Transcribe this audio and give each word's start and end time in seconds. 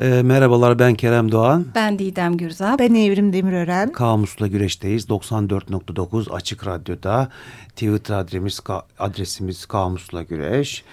E, 0.00 0.22
merhabalar 0.22 0.78
ben 0.78 0.94
Kerem 0.94 1.32
Doğan. 1.32 1.66
Ben 1.74 1.98
Didem 1.98 2.36
Gürzap. 2.36 2.78
Ben 2.78 2.94
Evrim 2.94 3.32
Demirören. 3.32 3.92
Kamusla 3.92 4.46
Güreş'teyiz. 4.46 5.04
94.9 5.04 6.30
Açık 6.32 6.66
Radyo'da. 6.66 7.28
Twitter 7.68 8.14
adresimiz, 8.14 8.60
adresimiz 8.98 9.66
Kamusla 9.66 10.22
Güreş. 10.22 10.84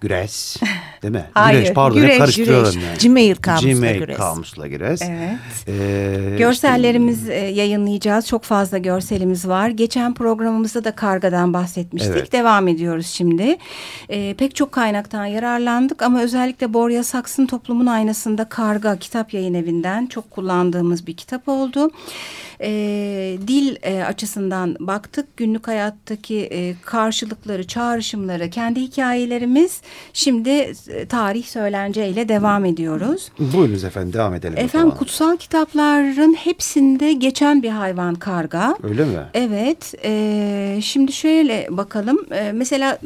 Güres 0.00 0.56
değil 1.02 1.14
mi? 1.14 1.24
Hayır, 1.34 1.58
güreş 1.60 1.72
pardon 1.74 2.00
güreş, 2.00 2.18
karıştırıyorum 2.18 2.70
güreş. 2.72 2.84
yani. 2.84 2.98
Gmail 2.98 3.34
kamusla 3.34 3.68
Gmail 3.72 3.98
güreş. 3.98 4.16
kamusla 4.16 4.66
güreş. 4.66 5.00
Evet. 5.02 5.36
Ee, 5.68 6.36
Görsellerimiz 6.38 7.28
e, 7.28 7.34
yayınlayacağız. 7.34 8.26
Çok 8.26 8.44
fazla 8.44 8.78
görselimiz 8.78 9.48
var. 9.48 9.68
Geçen 9.68 10.14
programımızda 10.14 10.84
da 10.84 10.92
kargadan 10.92 11.52
bahsetmiştik. 11.52 12.12
Evet. 12.16 12.32
Devam 12.32 12.68
ediyoruz 12.68 13.06
şimdi. 13.06 13.56
E, 14.08 14.34
pek 14.34 14.54
çok 14.54 14.72
kaynaktan 14.72 15.26
yararlandık 15.26 16.02
ama 16.02 16.22
özellikle 16.22 16.74
Borya 16.74 17.04
Saks'ın 17.04 17.46
Toplumun 17.46 17.86
Aynasında 17.86 18.44
Karga 18.48 18.96
kitap 18.96 19.34
yayın 19.34 19.54
evinden 19.54 20.06
çok 20.06 20.30
kullandığımız 20.30 21.06
bir 21.06 21.16
kitap 21.16 21.48
oldu. 21.48 21.90
E, 22.60 22.68
dil 23.48 23.76
e, 23.82 24.04
açısından 24.04 24.76
baktık. 24.80 25.36
Günlük 25.36 25.68
hayattaki 25.68 26.38
e, 26.40 26.74
karşılıkları, 26.84 27.66
çağrışımları, 27.66 28.50
kendi 28.50 28.80
hikayelerimiz 28.80 29.80
şimdi 30.12 30.72
e, 30.88 31.06
tarih 31.06 31.44
söylenceyle 31.44 32.28
devam 32.28 32.64
ediyoruz. 32.64 33.28
Buyurunuz 33.38 33.84
efendim 33.84 34.12
devam 34.12 34.34
edelim. 34.34 34.58
Efendim 34.58 34.90
kutsal 34.90 35.36
kitapların 35.36 36.34
hepsinde 36.34 37.12
geçen 37.12 37.62
bir 37.62 37.70
hayvan 37.70 38.14
karga. 38.14 38.76
Öyle 38.82 39.04
mi? 39.04 39.18
Evet, 39.34 39.94
e, 40.04 40.78
şimdi 40.82 41.12
şöyle 41.12 41.66
bakalım. 41.70 42.26
E, 42.32 42.52
mesela 42.52 42.98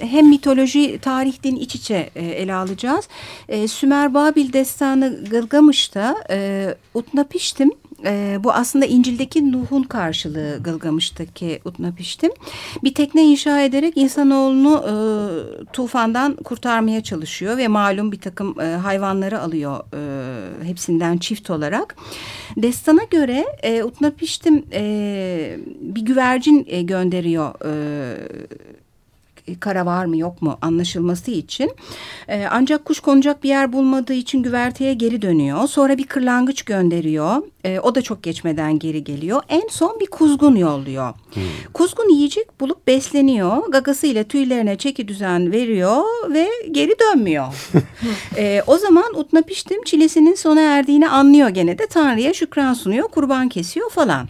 hem 0.00 0.28
mitoloji, 0.28 0.98
tarih, 1.02 1.42
din 1.42 1.56
iç 1.56 1.74
içe 1.74 2.10
e, 2.14 2.24
ele 2.24 2.54
alacağız. 2.54 3.08
E, 3.48 3.68
Sümer 3.68 4.14
Babil 4.14 4.52
destanı 4.52 5.24
Gılgamış'ta 5.30 6.14
e, 6.30 6.68
Utnapiştim 6.94 7.70
e, 8.04 8.38
bu 8.44 8.52
aslında 8.52 8.86
İncil'deki 8.86 9.52
Nuh'un 9.52 9.82
karşılığı 9.82 10.58
Gılgamış'taki 10.62 11.60
Utnapiştim. 11.64 12.30
Bir 12.84 12.94
tekne 12.94 13.24
inşa 13.24 13.60
ederek 13.60 13.96
insanoğlunu 13.96 14.84
e, 14.88 14.94
tufandan 15.72 16.36
kurtarmaya 16.36 17.02
çalışıyor 17.02 17.56
ve 17.56 17.68
malum 17.68 18.12
bir 18.12 18.20
takım 18.20 18.60
e, 18.60 18.64
hayvanları 18.64 19.40
alıyor 19.40 19.80
e, 19.94 20.64
hepsinden 20.64 21.18
çift 21.18 21.50
olarak. 21.50 21.96
Destana 22.56 23.04
göre 23.10 23.46
e, 23.62 23.82
Utnapiştim 23.82 24.64
e, 24.72 25.56
bir 25.80 26.02
güvercin 26.02 26.66
e, 26.68 26.82
gönderiyor 26.82 27.54
e, 27.64 27.72
kara 29.60 29.86
var 29.86 30.04
mı 30.04 30.16
yok 30.16 30.42
mu 30.42 30.58
anlaşılması 30.62 31.30
için. 31.30 31.70
Ee, 32.28 32.46
ancak 32.50 32.84
kuş 32.84 33.00
konacak 33.00 33.44
bir 33.44 33.48
yer 33.48 33.72
bulmadığı 33.72 34.14
için 34.14 34.42
güverteye 34.42 34.94
geri 34.94 35.22
dönüyor. 35.22 35.68
Sonra 35.68 35.98
bir 35.98 36.06
kırlangıç 36.06 36.62
gönderiyor. 36.62 37.42
Ee, 37.64 37.80
o 37.80 37.94
da 37.94 38.02
çok 38.02 38.22
geçmeden 38.22 38.78
geri 38.78 39.04
geliyor. 39.04 39.42
En 39.48 39.68
son 39.70 40.00
bir 40.00 40.06
kuzgun 40.06 40.56
yolluyor. 40.56 41.14
Kuzgun 41.74 42.08
yiyecek 42.08 42.60
bulup 42.60 42.86
besleniyor. 42.86 43.68
Gagasıyla 43.68 44.24
tüylerine 44.24 44.78
çeki 44.78 45.08
düzen 45.08 45.52
veriyor 45.52 46.02
ve 46.30 46.48
geri 46.70 46.94
dönmüyor. 46.98 47.46
Ee, 48.36 48.62
o 48.66 48.78
zaman 48.78 49.18
Utnapiştim 49.18 49.84
çilesinin 49.84 50.34
sona 50.34 50.60
erdiğini 50.60 51.08
anlıyor 51.08 51.48
gene 51.48 51.78
de 51.78 51.86
Tanrı'ya 51.86 52.34
şükran 52.34 52.74
sunuyor. 52.74 53.08
Kurban 53.08 53.48
kesiyor 53.48 53.90
falan. 53.90 54.28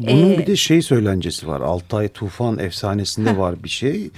Bunun 0.00 0.30
Ee, 0.30 0.38
bir 0.38 0.46
de 0.46 0.56
şey 0.56 0.82
söylencesi 0.82 1.48
var. 1.48 1.60
Altay 1.60 2.08
Tufan 2.08 2.58
efsanesinde 2.58 3.38
var 3.38 3.54
bir 3.64 3.68
şey. 3.68 4.10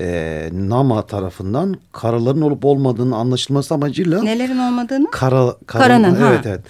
Ee, 0.00 0.48
Nama 0.52 1.02
tarafından 1.06 1.76
karaların 1.92 2.42
olup 2.42 2.64
olmadığını 2.64 3.16
anlaşılması 3.16 3.74
amacıyla 3.74 4.22
Nelerin 4.22 4.58
olmadığını? 4.58 5.06
kara, 5.12 5.56
Karanın, 5.66 6.14
ha. 6.14 6.28
evet 6.30 6.46
evet 6.46 6.60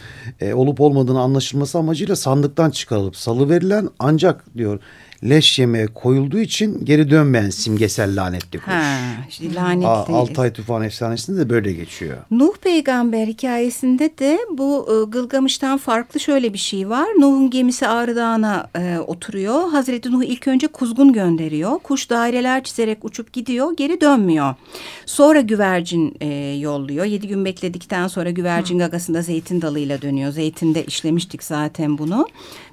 Ee, 0.41 0.55
olup 0.55 0.81
olmadığını 0.81 1.20
anlaşılması 1.20 1.78
amacıyla 1.78 2.17
sandıktan 2.17 2.70
çıkarılıp 2.70 3.17
salı 3.17 3.50
verilen 3.50 3.89
ancak 3.98 4.56
diyor 4.56 4.81
leş 5.25 5.59
yemeğe 5.59 5.86
koyulduğu 5.86 6.39
için 6.39 6.84
geri 6.84 7.10
dönmeyen 7.10 7.50
simgesel 7.50 8.22
lanetli 8.25 8.59
kuş. 8.59 8.69
Ha, 8.72 8.97
işte 9.28 9.54
lanetli. 9.54 9.87
A- 9.87 10.16
Altay 10.16 10.53
Tufan 10.53 10.82
efsanesinde 10.82 11.41
de 11.41 11.50
böyle 11.50 11.72
geçiyor. 11.72 12.16
Nuh 12.31 12.56
peygamber 12.56 13.27
hikayesinde 13.27 14.10
de 14.19 14.38
bu 14.50 14.87
e, 14.91 15.10
Gılgamış'tan 15.10 15.78
farklı 15.78 16.21
şöyle 16.21 16.53
bir 16.53 16.59
şey 16.59 16.88
var. 16.88 17.06
Nuh'un 17.19 17.50
gemisi 17.50 17.87
Ağrı 17.87 18.16
Dağı'na 18.16 18.66
e, 18.78 18.99
oturuyor. 18.99 19.71
Hazreti 19.71 20.12
Nuh 20.12 20.22
ilk 20.25 20.49
önce 20.49 20.66
kuzgun 20.66 21.12
gönderiyor. 21.12 21.78
Kuş 21.78 22.10
daireler 22.10 22.65
çizerek 22.65 23.04
uçup 23.04 23.33
gidiyor, 23.33 23.77
geri 23.77 24.00
dönmüyor. 24.00 24.54
Sonra 25.06 25.41
güvercin 25.41 26.16
e, 26.21 26.27
yolluyor. 26.60 27.04
Yedi 27.04 27.28
gün 27.28 27.44
bekledikten 27.44 28.09
sonra 28.09 28.31
güvercin 28.31 28.78
gagasında 28.78 29.22
zeytin 29.22 29.62
dalıyla 29.62 30.03
dönüyor. 30.03 30.33
Zeytinde 30.33 30.84
işlemiştik 30.84 31.44
zaten 31.44 31.98
bunu. 31.98 32.27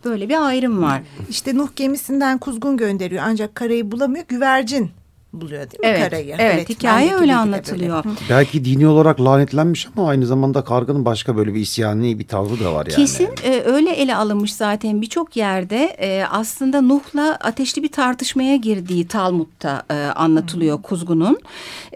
Böyle 0.05 0.29
bir 0.29 0.47
ayrım 0.47 0.81
var. 0.83 1.01
İşte 1.29 1.57
Nuh 1.57 1.67
gemisinden 1.75 2.32
kuzgun 2.37 2.77
gönderiyor 2.77 3.23
ancak 3.25 3.55
karayı 3.55 3.91
bulamıyor. 3.91 4.25
Güvercin 4.27 4.91
buluyor 5.33 5.61
değil 5.61 5.79
mi 5.79 5.87
Evet, 5.87 6.09
karayı? 6.09 6.35
evet, 6.39 6.69
hikaye 6.69 7.05
bendeki 7.07 7.21
öyle 7.21 7.35
anlatılıyor. 7.35 8.03
böyle. 8.03 8.15
Belki 8.29 8.65
dini 8.65 8.87
olarak 8.87 9.21
lanetlenmiş 9.21 9.87
ama 9.97 10.09
aynı 10.09 10.25
zamanda 10.25 10.63
karganın 10.63 11.05
başka 11.05 11.37
böyle 11.37 11.53
bir 11.53 11.59
isyani 11.59 12.19
bir 12.19 12.27
tavrı 12.27 12.59
da 12.59 12.73
var 12.73 12.85
yani. 12.85 12.95
Kesin 12.95 13.29
e, 13.43 13.61
öyle 13.65 13.89
ele 13.91 14.15
alınmış 14.15 14.53
zaten 14.53 15.01
birçok 15.01 15.35
yerde 15.37 15.83
e, 15.85 16.23
aslında 16.31 16.81
Nuh'la 16.81 17.35
ateşli 17.35 17.83
bir 17.83 17.91
tartışmaya 17.91 18.55
girdiği 18.55 19.07
Talmud'da 19.07 19.83
e, 19.91 19.93
anlatılıyor 19.95 20.81
Kuzgun'un. 20.81 21.39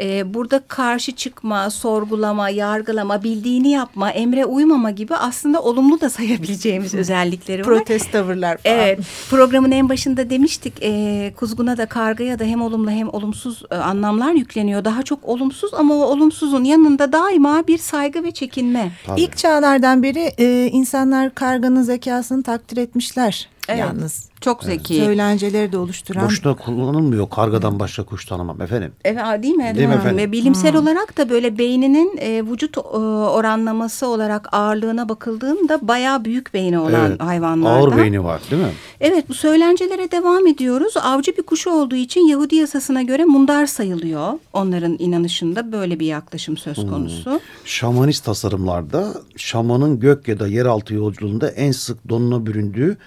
E, 0.01 0.33
burada 0.33 0.59
karşı 0.67 1.11
çıkma, 1.11 1.69
sorgulama, 1.69 2.49
yargılama, 2.49 3.23
bildiğini 3.23 3.71
yapma, 3.71 4.11
emre 4.11 4.45
uymama 4.45 4.91
gibi 4.91 5.15
aslında 5.15 5.61
olumlu 5.61 6.01
da 6.01 6.09
sayabileceğimiz 6.09 6.93
özellikleri 6.93 7.61
var. 7.61 7.65
Protest 7.67 8.11
tavırlar 8.11 8.57
falan. 8.57 8.75
Evet 8.77 8.99
programın 9.29 9.71
en 9.71 9.89
başında 9.89 10.29
demiştik 10.29 10.73
e, 10.81 11.33
kuzguna 11.35 11.77
da 11.77 11.85
kargaya 11.85 12.39
da 12.39 12.43
hem 12.43 12.61
olumlu 12.61 12.91
hem 12.91 13.09
olumsuz 13.27 13.63
e, 13.71 13.75
anlamlar 13.75 14.31
yükleniyor. 14.31 14.85
Daha 14.85 15.03
çok 15.03 15.25
olumsuz 15.25 15.73
ama 15.73 15.93
o 15.93 15.97
olumsuzun 15.97 16.63
yanında 16.63 17.11
daima 17.11 17.67
bir 17.67 17.77
saygı 17.77 18.23
ve 18.23 18.31
çekinme. 18.31 18.91
Tabii. 19.05 19.21
İlk 19.21 19.37
çağlardan 19.37 20.03
beri 20.03 20.31
e, 20.37 20.69
insanlar 20.71 21.35
karganın 21.35 21.81
zekasını 21.81 22.43
takdir 22.43 22.77
etmişler. 22.77 23.49
Evet. 23.67 23.79
Yalnız 23.79 24.29
Çok 24.41 24.63
zeki. 24.63 24.95
söylenceleri 24.95 25.71
de 25.71 25.77
oluşturan. 25.77 26.25
Boşuna 26.25 26.55
kullanılmıyor. 26.55 27.29
Kargadan 27.29 27.79
başka 27.79 28.03
kuş 28.03 28.25
tanımam 28.25 28.61
efendim. 28.61 28.91
Evet 29.05 29.43
değil 29.43 29.55
mi? 29.55 29.71
Değil 29.75 29.87
mi 29.87 29.93
Hı. 29.93 29.97
efendim? 29.97 30.17
Ve 30.17 30.31
bilimsel 30.31 30.75
olarak 30.75 31.17
da 31.17 31.29
böyle 31.29 31.57
beyninin 31.57 32.17
e, 32.17 32.43
vücut 32.45 32.77
e, 32.77 32.81
oranlaması 32.81 34.07
olarak 34.07 34.53
ağırlığına 34.53 35.09
bakıldığında 35.09 35.87
bayağı 35.87 36.25
büyük 36.25 36.53
beyni 36.53 36.79
olan 36.79 37.09
Evet, 37.09 37.21
hayvanlardan. 37.23 37.81
Ağır 37.81 37.97
beyni 37.97 38.23
var 38.23 38.41
değil 38.51 38.61
mi? 38.61 38.71
Evet 38.99 39.29
bu 39.29 39.33
söylencelere 39.33 40.11
devam 40.11 40.47
ediyoruz. 40.47 40.97
Avcı 40.97 41.37
bir 41.37 41.43
kuşu 41.43 41.69
olduğu 41.69 41.95
için 41.95 42.21
Yahudi 42.27 42.55
yasasına 42.55 43.01
göre 43.01 43.25
mundar 43.25 43.65
sayılıyor. 43.65 44.33
Onların 44.53 44.95
inanışında 44.99 45.71
böyle 45.71 45.99
bir 45.99 46.05
yaklaşım 46.05 46.57
söz 46.57 46.75
konusu. 46.75 47.39
Şamanist 47.65 48.25
tasarımlarda 48.25 49.13
şamanın 49.37 49.99
gök 49.99 50.27
ya 50.27 50.39
da 50.39 50.47
yeraltı 50.47 50.93
yolculuğunda 50.93 51.49
en 51.49 51.71
sık 51.71 52.09
donuna 52.09 52.45
büründüğü, 52.45 52.97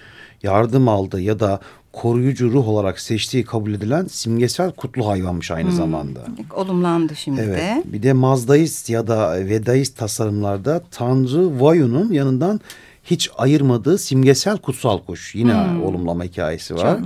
yardım 0.43 0.87
aldığı 0.87 1.21
ya 1.21 1.39
da 1.39 1.59
koruyucu 1.93 2.51
ruh 2.51 2.67
olarak 2.67 2.99
seçtiği 2.99 3.43
kabul 3.43 3.73
edilen 3.73 4.05
simgesel 4.05 4.71
kutlu 4.71 5.07
hayvanmış 5.07 5.51
aynı 5.51 5.71
zamanda. 5.71 6.19
Olumlandı 6.55 7.15
şimdi 7.15 7.41
Evet. 7.41 7.57
de. 7.57 7.83
Bir 7.85 8.03
de 8.03 8.13
Mazdaist 8.13 8.89
ya 8.89 9.07
da 9.07 9.35
Vedaist 9.35 9.97
tasarımlarda 9.97 10.81
Tanrı 10.91 11.61
Vayu'nun 11.61 12.13
yanından 12.13 12.61
hiç 13.03 13.29
ayırmadığı 13.37 13.97
simgesel 13.97 14.57
kutsal 14.57 14.97
kuş. 14.97 15.35
Yine 15.35 15.55
olumlama 15.83 16.23
hikayesi 16.23 16.75
var. 16.75 16.99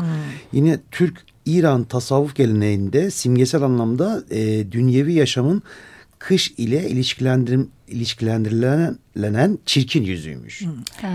Yine 0.53 0.79
Türk 0.91 1.25
İran 1.46 1.84
tasavvuf 1.84 2.35
geleneğinde 2.35 3.12
simgesel 3.12 3.62
anlamda 3.62 4.23
e, 4.31 4.72
dünyevi 4.72 5.13
yaşamın 5.13 5.62
kış 6.19 6.52
ile 6.57 6.90
ilişkilendirim, 6.90 7.69
ilişkilendirilen 7.88 9.57
çirkin 9.66 10.03
yüzüymüş. 10.03 10.64
Ha. 11.02 11.08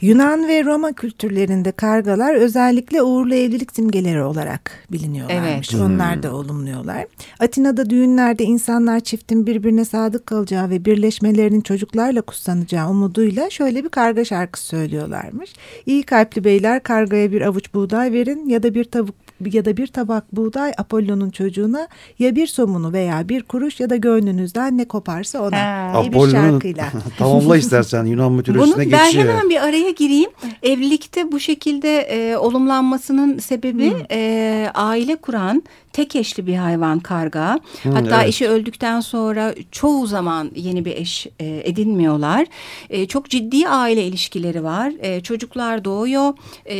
Yunan 0.00 0.48
ve 0.48 0.64
Roma 0.64 0.92
kültürlerinde 0.92 1.72
kargalar 1.72 2.34
özellikle 2.34 3.02
uğurlu 3.02 3.34
evlilik 3.34 3.72
simgeleri 3.72 4.22
olarak 4.22 4.86
biliniyorlarmış. 4.92 5.74
Evet. 5.74 5.82
Onlar 5.82 6.22
da 6.22 6.34
olumluyorlar. 6.34 7.06
Atina'da 7.40 7.90
düğünlerde 7.90 8.44
insanlar 8.44 9.00
çiftin 9.00 9.46
birbirine 9.46 9.84
sadık 9.84 10.26
kalacağı 10.26 10.70
ve 10.70 10.84
birleşmelerinin 10.84 11.60
çocuklarla 11.60 12.22
kutsanacağı 12.22 12.90
umuduyla 12.90 13.50
şöyle 13.50 13.84
bir 13.84 13.88
karga 13.88 14.24
şarkısı 14.24 14.66
söylüyorlarmış. 14.66 15.52
İyi 15.86 16.02
kalpli 16.02 16.44
beyler 16.44 16.82
kargaya 16.82 17.32
bir 17.32 17.40
avuç 17.40 17.74
buğday 17.74 18.12
verin 18.12 18.48
ya 18.48 18.62
da 18.62 18.74
bir 18.74 18.84
tavuk 18.84 19.14
ya 19.52 19.64
da 19.64 19.76
bir 19.76 19.86
tabak 19.86 20.36
buğday 20.36 20.72
Apollon'un 20.78 21.30
çocuğuna 21.30 21.88
ya 22.18 22.36
bir 22.36 22.46
somunu 22.46 22.92
veya 22.92 23.28
bir 23.28 23.42
kuruş 23.42 23.80
ya 23.80 23.90
da 23.90 23.96
gönlünüzden 23.96 24.78
ne 24.78 24.84
koparsa 24.88 25.42
ona 25.42 25.56
Ha. 25.56 26.01
Bir 26.02 26.08
Apollon'un 26.08 26.50
şarkıyla. 26.50 26.92
tamamla 27.18 27.56
istersen 27.56 28.04
Yunan 28.04 28.32
mitolojisine 28.32 28.84
Bunu 28.84 28.92
ben 28.92 29.06
geçiyor. 29.06 29.24
hemen 29.24 29.50
bir 29.50 29.62
araya 29.62 29.90
gireyim. 29.90 30.30
Evlilikte 30.62 31.32
bu 31.32 31.40
şekilde 31.40 32.00
e, 32.00 32.36
olumlanmasının 32.36 33.38
sebebi 33.38 33.92
e, 34.10 34.70
aile 34.74 35.16
kuran 35.16 35.62
tek 35.92 36.16
eşli 36.16 36.46
bir 36.46 36.54
hayvan 36.54 37.00
karga. 37.00 37.60
Hatta 37.82 38.16
evet. 38.16 38.28
eşi 38.28 38.48
öldükten 38.48 39.00
sonra 39.00 39.54
çoğu 39.70 40.06
zaman 40.06 40.50
yeni 40.54 40.84
bir 40.84 40.96
eş 40.96 41.26
e, 41.40 41.62
edinmiyorlar. 41.64 42.46
E, 42.90 43.06
çok 43.06 43.30
ciddi 43.30 43.68
aile 43.68 44.04
ilişkileri 44.04 44.64
var. 44.64 44.92
E, 45.00 45.20
çocuklar 45.20 45.84
doğuyor. 45.84 46.34
E, 46.66 46.76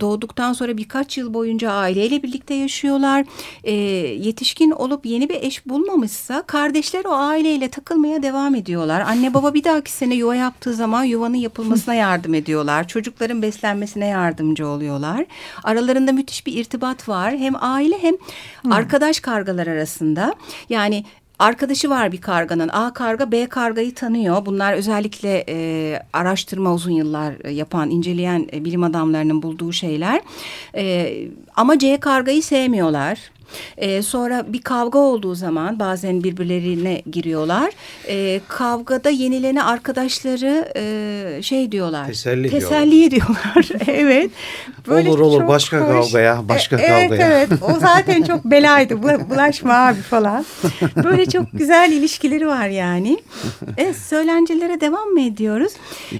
doğduktan 0.00 0.52
sonra 0.52 0.76
birkaç 0.76 1.18
yıl 1.18 1.34
boyunca 1.34 1.72
aileyle 1.72 2.22
birlikte 2.22 2.54
yaşıyorlar. 2.54 3.24
E, 3.64 3.72
yetişkin 3.72 4.70
olup 4.70 5.06
yeni 5.06 5.28
bir 5.28 5.42
eş 5.42 5.66
bulmamışsa 5.66 6.42
kardeşler 6.42 7.04
o 7.04 7.12
aileyle 7.12 7.68
takılmaya 7.68 8.22
devam 8.22 8.47
ediyorlar. 8.54 9.00
Anne 9.00 9.34
baba 9.34 9.54
bir 9.54 9.64
dahaki 9.64 9.92
sene 9.92 10.14
yuva 10.14 10.34
yaptığı 10.34 10.74
zaman 10.74 11.04
yuvanın 11.04 11.36
yapılmasına 11.36 11.94
yardım 11.94 12.34
ediyorlar. 12.34 12.88
Çocukların 12.88 13.42
beslenmesine 13.42 14.06
yardımcı 14.06 14.66
oluyorlar. 14.66 15.26
Aralarında 15.64 16.12
müthiş 16.12 16.46
bir 16.46 16.52
irtibat 16.52 17.08
var. 17.08 17.36
Hem 17.36 17.54
aile 17.60 18.02
hem 18.02 18.14
arkadaş 18.70 19.20
kargalar 19.20 19.66
arasında. 19.66 20.34
Yani 20.68 21.04
Arkadaşı 21.38 21.90
var 21.90 22.12
bir 22.12 22.20
karganın. 22.20 22.68
A 22.68 22.92
karga 22.92 23.32
B 23.32 23.46
kargayı 23.46 23.94
tanıyor. 23.94 24.46
Bunlar 24.46 24.72
özellikle 24.72 25.44
e, 25.48 26.02
araştırma 26.12 26.74
uzun 26.74 26.90
yıllar 26.90 27.34
e, 27.44 27.50
yapan, 27.50 27.90
inceleyen 27.90 28.48
e, 28.52 28.64
bilim 28.64 28.82
adamlarının 28.82 29.42
bulduğu 29.42 29.72
şeyler. 29.72 30.20
E, 30.74 31.14
ama 31.56 31.78
C 31.78 32.00
kargayı 32.00 32.42
sevmiyorlar. 32.42 33.18
E, 33.76 34.02
sonra 34.02 34.52
bir 34.52 34.62
kavga 34.62 34.98
olduğu 34.98 35.34
zaman 35.34 35.78
bazen 35.78 36.24
birbirlerine 36.24 37.02
giriyorlar. 37.10 37.70
E, 38.08 38.40
kavgada 38.48 39.10
yenilene 39.10 39.62
arkadaşları 39.62 40.72
e, 40.76 41.42
şey 41.42 41.72
diyorlar. 41.72 42.06
Teselli 42.06 42.50
diyorlar. 42.50 42.60
Teselli 42.60 43.04
ediyorlar. 43.04 43.68
evet. 43.86 44.30
Olur, 44.88 45.18
olur. 45.18 45.40
çok 45.40 45.48
Başka 45.48 45.78
kavgaya, 45.78 46.48
başka 46.48 46.76
E, 46.76 46.80
evet, 46.82 47.10
kavgaya. 47.10 47.32
Evet 47.32 47.48
o 47.62 47.78
zaten 47.80 48.22
çok 48.22 48.44
belaydı. 48.44 49.02
Bu- 49.02 49.30
Bulaşma 49.30 49.74
abi 49.74 50.00
falan. 50.00 50.44
Böyle 51.04 51.26
çok 51.26 51.46
güzel 51.52 51.92
ilişkileri 51.92 52.46
var 52.46 52.68
yani. 52.68 53.18
Evet 53.76 53.96
söylencelere 53.96 54.80
devam 54.80 55.08
mı 55.08 55.20
ediyoruz? 55.20 55.72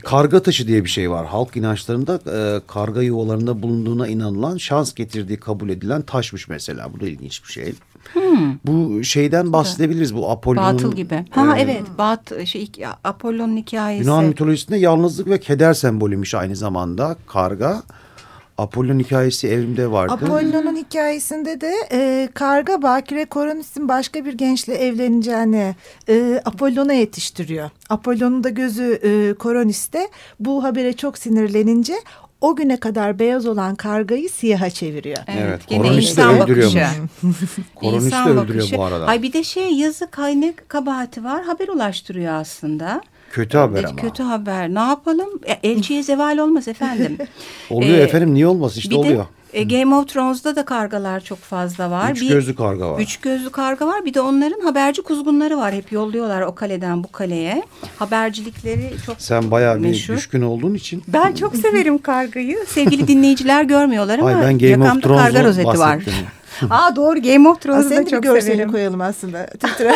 Karga 0.04 0.42
taşı 0.42 0.68
diye 0.68 0.84
bir 0.84 0.88
şey 0.88 1.10
var. 1.10 1.26
Halk 1.26 1.56
inançlarında 1.56 2.20
e, 2.26 2.60
karga 2.66 3.02
yuvalarında 3.02 3.62
bulunduğuna 3.62 4.08
inanılan 4.08 4.56
şans 4.56 4.94
getirdiği 4.94 5.36
kabul 5.40 5.68
edilen 5.68 6.02
taşmış 6.02 6.48
mesela. 6.48 6.92
Bu 6.92 7.00
da 7.00 7.08
ilginç 7.18 7.44
bir 7.44 7.52
şey. 7.52 7.74
Bu 8.66 9.04
şeyden 9.04 9.52
bahsedebiliriz. 9.52 10.14
Bu 10.14 10.30
Apollon'un 10.30 10.74
Batıl 10.74 10.92
gibi. 10.92 11.24
Ha 11.30 11.58
e, 11.58 11.60
evet. 11.60 11.82
Bat 11.98 12.46
şey 12.46 12.70
Apollon'un 13.04 13.56
hikayesi. 13.56 14.08
Yunan 14.08 14.24
mitolojisinde 14.24 14.76
yalnızlık 14.76 15.28
ve 15.28 15.40
keder 15.40 15.74
sembolüymüş 15.74 16.34
aynı 16.34 16.56
zamanda 16.56 17.16
karga. 17.26 17.82
Apollon 18.58 18.98
hikayesi 18.98 19.48
evrimde 19.48 19.90
vardı. 19.90 20.12
Apollon'un 20.12 20.76
hikayesinde 20.76 21.60
de 21.60 21.72
e, 21.92 22.28
karga 22.34 22.82
Bakire 22.82 23.24
Koronis'in 23.24 23.88
başka 23.88 24.24
bir 24.24 24.32
gençle 24.32 24.74
evleneceğini 24.74 25.74
e, 26.08 26.42
Apollon'a 26.44 26.92
yetiştiriyor. 26.92 27.70
Apollon'un 27.88 28.44
da 28.44 28.48
gözü 28.48 29.00
e, 29.02 29.34
Koronis'te 29.34 30.08
bu 30.40 30.64
habere 30.64 30.92
çok 30.92 31.18
sinirlenince 31.18 31.94
o 32.40 32.56
güne 32.56 32.76
kadar 32.76 33.18
beyaz 33.18 33.46
olan 33.46 33.74
kargayı 33.74 34.28
siyaha 34.28 34.70
çeviriyor. 34.70 35.18
Evet, 35.26 35.60
gene 35.68 35.82
Koronis 35.82 36.04
de 36.06 36.10
insan 36.10 36.40
öldürüyormuş. 36.40 36.74
bakışı. 36.76 37.64
Koronis 37.74 38.12
de 38.12 38.16
öldürüyor 38.16 38.46
bakışı. 38.64 38.76
bu 38.78 38.84
arada. 38.84 39.06
Ay 39.06 39.22
bir 39.22 39.32
de 39.32 39.44
şey 39.44 39.72
yazık 39.72 40.18
ay 40.18 40.40
ne 40.40 40.54
kabahati 40.68 41.24
var 41.24 41.44
haber 41.44 41.68
ulaştırıyor 41.68 42.32
aslında. 42.32 43.00
Kötü 43.32 43.58
haber 43.58 43.78
Evet, 43.80 43.90
ama. 43.90 44.00
Kötü 44.02 44.22
haber. 44.22 44.68
Ne 44.74 44.78
yapalım? 44.78 45.28
E, 45.46 45.68
Elçiye 45.70 46.02
zeval 46.02 46.38
olmaz 46.38 46.68
efendim. 46.68 47.18
Oluyor 47.70 47.98
Ee, 47.98 48.02
efendim 48.02 48.34
niye 48.34 48.46
olmasın 48.46 48.78
işte 48.80 48.90
bir 48.90 48.96
oluyor. 48.96 49.24
de 49.24 49.28
e, 49.52 49.62
Game 49.64 49.94
of 49.94 50.08
Thrones'da 50.08 50.56
da 50.56 50.64
kargalar 50.64 51.20
çok 51.20 51.38
fazla 51.38 51.90
var. 51.90 52.10
Üç 52.12 52.20
Bir- 52.22 52.28
gözlü 52.28 52.56
karga 52.56 52.90
var. 52.92 53.00
Üç 53.00 53.16
gözlü 53.16 53.50
karga 53.50 53.86
var. 53.86 54.04
Bir 54.04 54.14
de 54.14 54.20
onların 54.20 54.60
haberci 54.60 55.02
kuzgunları 55.02 55.56
var. 55.58 55.72
Hep 55.72 55.92
yolluyorlar 55.92 56.40
o 56.42 56.54
kaleden 56.54 57.04
bu 57.04 57.12
kaleye. 57.12 57.62
Habercilikleri 57.98 58.90
çok 59.06 59.16
Sen 59.20 59.50
bayağı 59.50 59.76
bir 59.76 59.80
meşhur. 59.80 60.14
düşkün 60.16 60.42
olduğun 60.42 60.74
için. 60.74 61.02
Ben 61.08 61.34
çok 61.34 61.56
severim 61.56 61.98
kargayı. 61.98 62.58
Sevgili 62.68 63.08
dinleyiciler 63.08 63.64
görmüyorlar 63.64 64.18
ama 64.18 64.28
Ay 64.28 64.34
ben 64.34 64.58
Game 64.58 64.72
of 64.74 64.80
yakamda 64.84 65.08
karga 65.08 65.44
rozeti 65.44 65.78
var. 65.78 65.98
Aa 66.70 66.96
doğru 66.96 67.22
Game 67.22 67.48
of 67.48 67.60
Thrones'u 67.60 67.90
da 67.90 68.06
çok 68.06 68.22
görselini 68.22 68.54
severim. 68.56 68.72
koyalım 68.72 69.00
aslında 69.00 69.46
Twitter'a. 69.58 69.94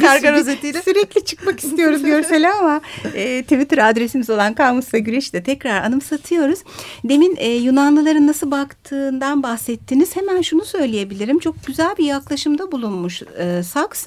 karga 0.00 0.32
rozetiyle. 0.32 0.82
Sürekli 0.82 1.24
çıkmak 1.24 1.60
istiyoruz 1.64 2.02
görsele 2.02 2.48
ama 2.48 2.80
e, 3.14 3.42
Twitter 3.42 3.90
adresimiz 3.90 4.30
olan 4.30 4.54
Kamusla 4.54 4.98
Güreş'i 4.98 5.32
de 5.32 5.42
tekrar 5.42 5.82
anımsatıyoruz. 5.84 6.58
Demin 7.04 7.36
e, 7.38 7.48
Yunanlıların 7.50 8.26
nasıl 8.26 8.50
baktığından 8.50 9.42
bahsettiniz. 9.42 10.16
Hemen 10.16 10.42
şunu 10.42 10.64
söyleyebilirim. 10.64 11.38
Çok 11.38 11.66
güzel 11.66 11.96
bir 11.98 12.04
yaklaşımda 12.04 12.72
bulunmuş 12.72 13.22
e, 13.38 13.62
Saks. 13.62 14.06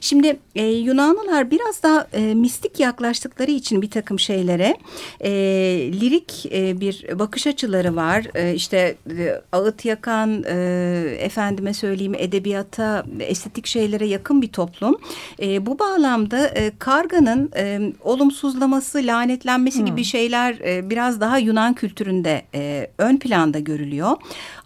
Şimdi 0.00 0.36
e, 0.54 0.66
Yunanlılar 0.66 1.50
biraz 1.50 1.82
daha 1.82 2.06
e, 2.12 2.20
mistik 2.34 2.80
yaklaştıkları 2.80 3.50
için 3.50 3.82
bir 3.82 3.90
takım 3.90 4.18
şeylere 4.18 4.76
e, 5.20 5.30
lirik 6.00 6.46
e, 6.52 6.80
bir 6.80 7.18
bakış 7.18 7.46
açıları 7.46 7.96
var. 7.96 8.24
E, 8.34 8.54
işte 8.54 8.96
e, 9.18 9.40
ağıt 9.52 9.84
yakan 9.84 10.44
e, 10.48 10.54
efendime 11.24 11.74
söyleyeyim 11.74 12.14
edebiyata, 12.18 13.04
estetik 13.20 13.66
şeylere 13.66 14.06
yakın 14.06 14.42
bir 14.42 14.48
toplum. 14.48 14.96
E, 15.42 15.66
bu 15.66 15.78
bağlamda 15.78 16.46
e, 16.46 16.72
karganın 16.78 17.50
e, 17.56 17.92
olumsuzlaması, 18.00 18.98
lanetlenmesi 18.98 19.84
gibi 19.84 20.04
şeyler 20.04 20.54
e, 20.54 20.90
biraz 20.90 21.20
daha 21.20 21.38
Yunan 21.38 21.74
kültüründe 21.74 22.42
e, 22.54 22.90
ön 22.98 23.16
planda 23.16 23.58
görülüyor. 23.58 24.16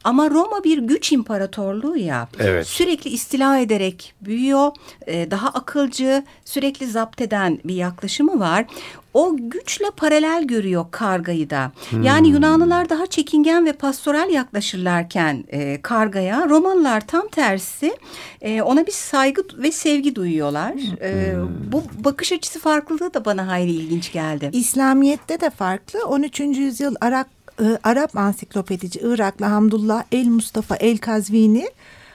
Ama 0.09 0.31
Roma 0.31 0.65
bir 0.65 0.79
güç 0.79 1.13
imparatorluğu 1.13 1.97
ya. 1.97 2.29
Evet. 2.39 2.67
Sürekli 2.67 3.11
istila 3.11 3.59
ederek 3.59 4.15
büyüyor. 4.21 4.71
e, 5.07 5.31
daha 5.31 5.49
akılcı, 5.49 6.25
sürekli 6.45 6.87
zapt 6.87 7.21
eden 7.21 7.59
bir 7.65 7.75
yaklaşımı 7.75 8.41
var. 8.41 8.65
O 9.15 9.37
güçle 9.39 9.85
paralel 9.97 10.45
görüyor 10.45 10.87
kargayı 10.91 11.51
da. 11.51 11.73
Yani 12.03 12.29
Yunanlılar 12.29 12.89
daha 12.89 13.07
çekingen 13.07 13.67
ve 13.67 13.73
pastoral 13.73 14.31
yaklaşırlarken 14.31 15.45
e, 15.49 15.83
kargaya, 15.83 16.49
Romalılar 16.49 17.07
tam 17.07 17.29
tersi 17.29 17.97
e, 18.41 18.63
ona 18.63 18.87
bir 18.87 18.93
saygı 18.93 19.43
ve 19.55 19.73
sevgi 19.73 20.15
duyuyorlar. 20.15 20.75
E, 21.03 21.35
bu 21.73 21.83
bakış 22.05 22.33
açısı 22.33 22.59
farklılığı 22.59 23.15
da 23.15 23.25
bana 23.25 23.49
hayli 23.49 23.71
ilginç 23.71 24.13
geldi. 24.13 24.51
İslamiyet'te 24.53 25.41
de 25.41 25.51
farklı. 25.51 26.05
13. 26.07 26.41
yüzyıl 26.41 26.95
Arap, 27.01 27.27
e, 27.61 27.79
Arap 27.85 28.17
ansiklopedici 28.17 29.01
Iraklı 29.03 29.47
Hamdullah 29.47 30.03
El 30.13 30.27
Mustafa 30.27 30.77
El 30.77 30.99
Kazvini 30.99 31.69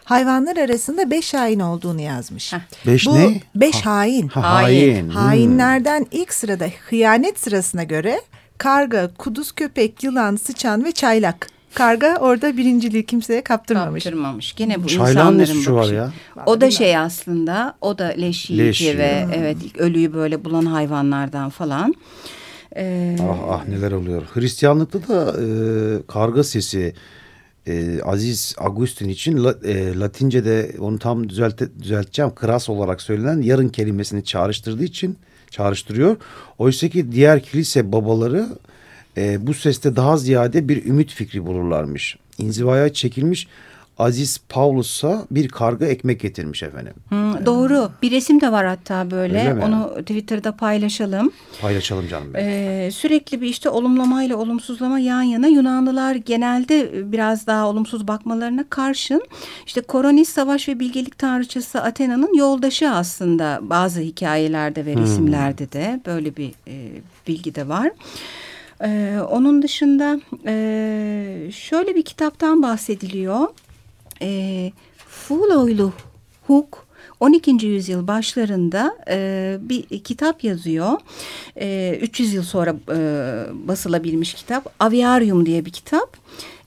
hayvanlar 0.04 0.58
arasında 0.58 1.12
beş 1.12 1.34
hain 1.34 1.60
olduğunu 1.60 2.02
yazmış. 2.02 2.54
Beş 2.88 3.06
Bu 3.08 3.16
ne? 3.16 3.42
beş 3.56 3.82
hain. 3.86 4.28
Ha, 4.28 4.42
Hain. 4.54 4.64
hain. 4.66 5.04
Hmm. 5.04 5.10
Hainlerden 5.16 6.06
ilk 6.12 6.34
sırada 6.34 6.66
hıyanet 6.90 7.40
sırasına 7.40 7.84
göre 7.84 8.22
karga, 8.58 9.10
kuduz 9.18 9.52
köpek, 9.52 10.04
yılan, 10.04 10.36
sıçan 10.36 10.84
ve 10.84 10.92
çaylak. 10.92 11.48
Karga 11.74 12.16
orada 12.16 12.58
birinciliği 12.58 13.06
kimseye 13.06 13.42
kaptırmamış. 13.44 14.04
Kaptırmamış. 14.04 14.56
Gene 14.56 14.84
bu 14.84 14.88
Çaylağın 14.88 15.08
ne 15.38 15.42
insanların 15.42 15.46
suçu 15.60 15.74
var 15.74 15.78
bakışı. 15.82 15.96
ya? 15.96 16.12
O 16.46 16.62
da 16.62 16.72
şey 16.72 16.98
aslında 16.98 17.76
o 17.82 17.98
da 17.98 18.06
leş 18.06 18.50
yiyici 18.50 18.66
Leş 18.88 18.98
ve 18.98 19.28
evet 19.36 19.58
ölüyü 19.78 20.14
böyle 20.14 20.46
bulan 20.46 20.66
hayvanlardan 20.66 21.50
falan. 21.50 21.94
Ee, 22.76 23.16
Ah 23.22 23.40
ah 23.50 23.68
neler 23.68 23.92
oluyor. 23.92 24.24
Hristiyanlıkta 24.34 25.08
da 25.08 25.36
e, 25.42 25.46
karga 26.08 26.44
sesi 26.44 26.94
e, 27.68 28.02
Aziz 28.02 28.56
Agustin 28.58 29.10
için 29.10 29.44
la, 29.44 29.56
e, 29.66 30.00
Latince'de 30.00 30.76
onu 30.80 31.00
tam 31.00 31.30
düzelte, 31.30 31.68
düzelteceğim. 31.82 32.36
Kras 32.36 32.70
olarak 32.70 33.02
söylenen 33.02 33.42
yarın 33.42 33.70
kelimesini 33.70 34.24
çağrıştırdığı 34.24 34.84
için 34.84 35.18
çağrıştırıyor. 35.50 36.18
Oysa 36.58 36.90
ki 36.90 37.12
diğer 37.12 37.44
kilise 37.44 37.92
babaları 37.92 38.48
e, 39.18 39.48
bu 39.48 39.54
seste 39.54 39.96
daha 39.96 40.18
ziyade 40.18 40.70
bir 40.70 40.86
ümit 40.86 41.12
fikri 41.12 41.46
bulurlarmış. 41.46 42.18
İnzivaya 42.38 42.94
çekilmiş 42.94 43.48
Aziz 44.04 44.40
Paulus'a 44.50 45.26
bir 45.32 45.48
karga 45.50 45.86
ekmek 45.86 46.20
getirmiş 46.20 46.64
efendim. 46.64 46.94
hı, 47.10 47.46
doğru. 47.46 47.92
Bir 48.02 48.12
resim 48.12 48.42
de 48.42 48.52
var 48.52 48.66
hatta 48.66 49.12
böyle. 49.12 49.56
Onu 49.66 49.96
Twitter'da 50.02 50.52
paylaşalım. 50.52 51.32
Paylaşalım 51.62 52.08
canım 52.08 52.34
benim. 52.34 52.50
Ee, 52.50 52.90
sürekli 52.92 53.42
bir 53.42 53.48
işte 53.48 53.70
olumlamayla 53.70 54.38
olumsuzlama 54.38 55.00
yan 55.00 55.22
yana 55.22 55.48
Yunanlılar 55.48 56.16
genelde 56.16 57.12
biraz 57.12 57.48
daha 57.48 57.68
olumsuz 57.68 58.08
bakmalarına 58.08 58.66
karşın 58.70 59.22
işte 59.66 59.82
Koronis 59.82 60.30
savaş 60.30 60.70
ve 60.70 60.80
bilgelik 60.80 61.18
tanrıçası 61.18 61.82
Athena'nın 61.82 62.34
yoldaşı 62.38 62.90
aslında 62.90 63.60
bazı 63.62 64.02
hikayelerde 64.02 64.86
ve 64.86 64.96
resimlerde 64.96 65.72
de 65.72 66.02
böyle 66.06 66.36
bir 66.36 66.50
e, 66.68 66.92
bilgi 67.28 67.56
de 67.56 67.68
var. 67.68 67.92
Ee, 68.84 69.18
onun 69.30 69.62
dışında 69.62 70.20
e, 70.46 71.52
şöyle 71.52 71.96
bir 71.96 72.02
kitaptan 72.02 72.64
bahsediliyor. 72.64 73.48
E, 74.24 74.72
Fuloylu 75.08 75.92
Huk 76.48 76.88
12. 77.20 77.66
yüzyıl 77.66 78.08
başlarında 78.08 78.98
e, 79.10 79.58
bir 79.62 80.00
kitap 80.00 80.44
yazıyor. 80.44 80.92
E, 81.60 82.00
300 82.02 82.34
yıl 82.34 82.44
sonra 82.44 82.76
e, 82.92 82.98
basılabilmiş 83.68 84.34
kitap. 84.34 84.74
Aviarium 84.80 85.46
diye 85.46 85.66
bir 85.66 85.72
kitap. 85.72 86.18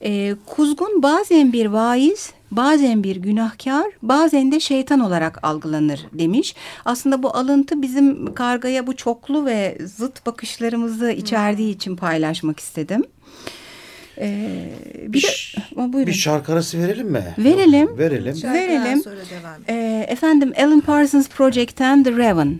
E, 0.01 0.35
kuzgun 0.45 1.03
bazen 1.03 1.53
bir 1.53 1.65
vaiz, 1.65 2.33
bazen 2.51 3.03
bir 3.03 3.15
günahkar, 3.15 3.85
bazen 4.01 4.51
de 4.51 4.59
şeytan 4.59 4.99
olarak 4.99 5.43
algılanır 5.43 6.05
demiş. 6.13 6.55
Aslında 6.85 7.23
bu 7.23 7.37
alıntı 7.37 7.81
bizim 7.81 8.33
kargaya 8.33 8.87
bu 8.87 8.95
çoklu 8.95 9.45
ve 9.45 9.77
zıt 9.85 10.25
bakışlarımızı 10.25 11.11
içerdiği 11.11 11.75
için 11.75 11.95
paylaşmak 11.95 12.59
istedim. 12.59 13.03
Ee, 14.19 14.69
bir, 15.07 15.23
de, 15.77 16.07
bir 16.07 16.13
şarkı 16.13 16.53
arası 16.53 16.79
verelim 16.79 17.07
mi? 17.07 17.33
Verelim. 17.37 17.97
Verelim. 17.97 18.43
Verelim. 18.43 19.03
Sonra 19.03 19.15
devam 19.15 19.61
ee, 19.69 20.05
efendim 20.09 20.53
Alan 20.57 20.79
Parsons 20.81 21.29
Project'ten 21.29 22.03
The 22.03 22.11
Raven. 22.11 22.59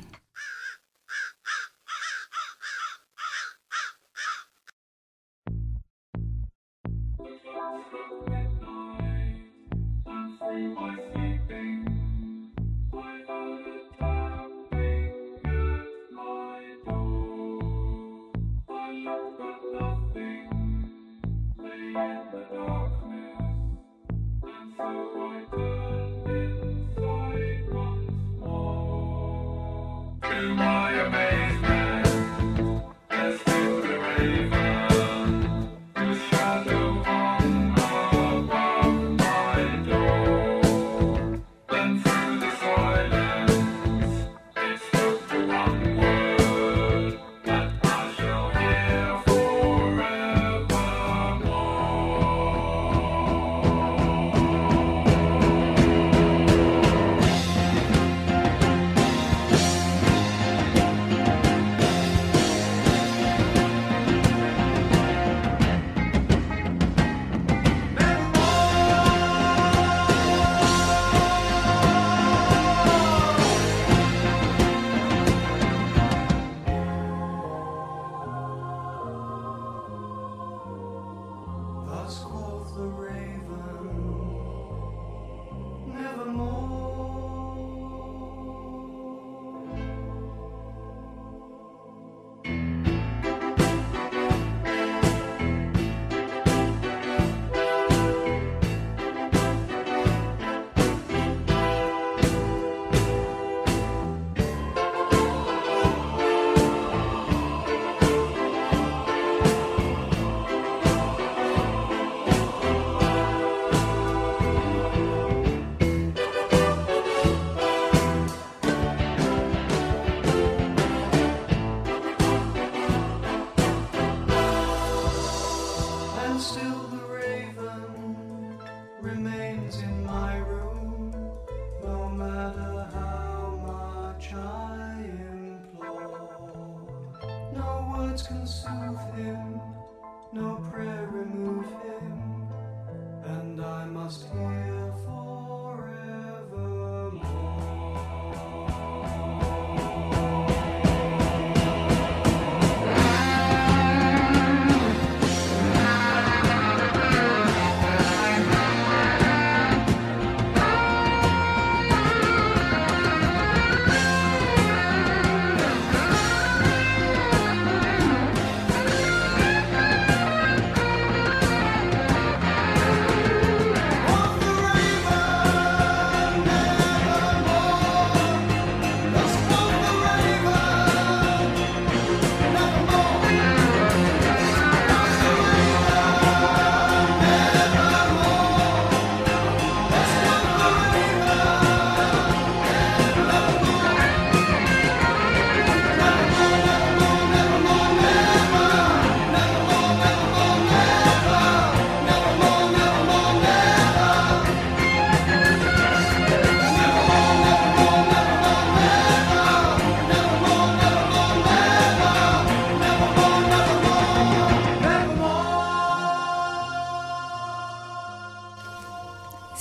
my 30.55 30.91
amazing. 30.93 31.46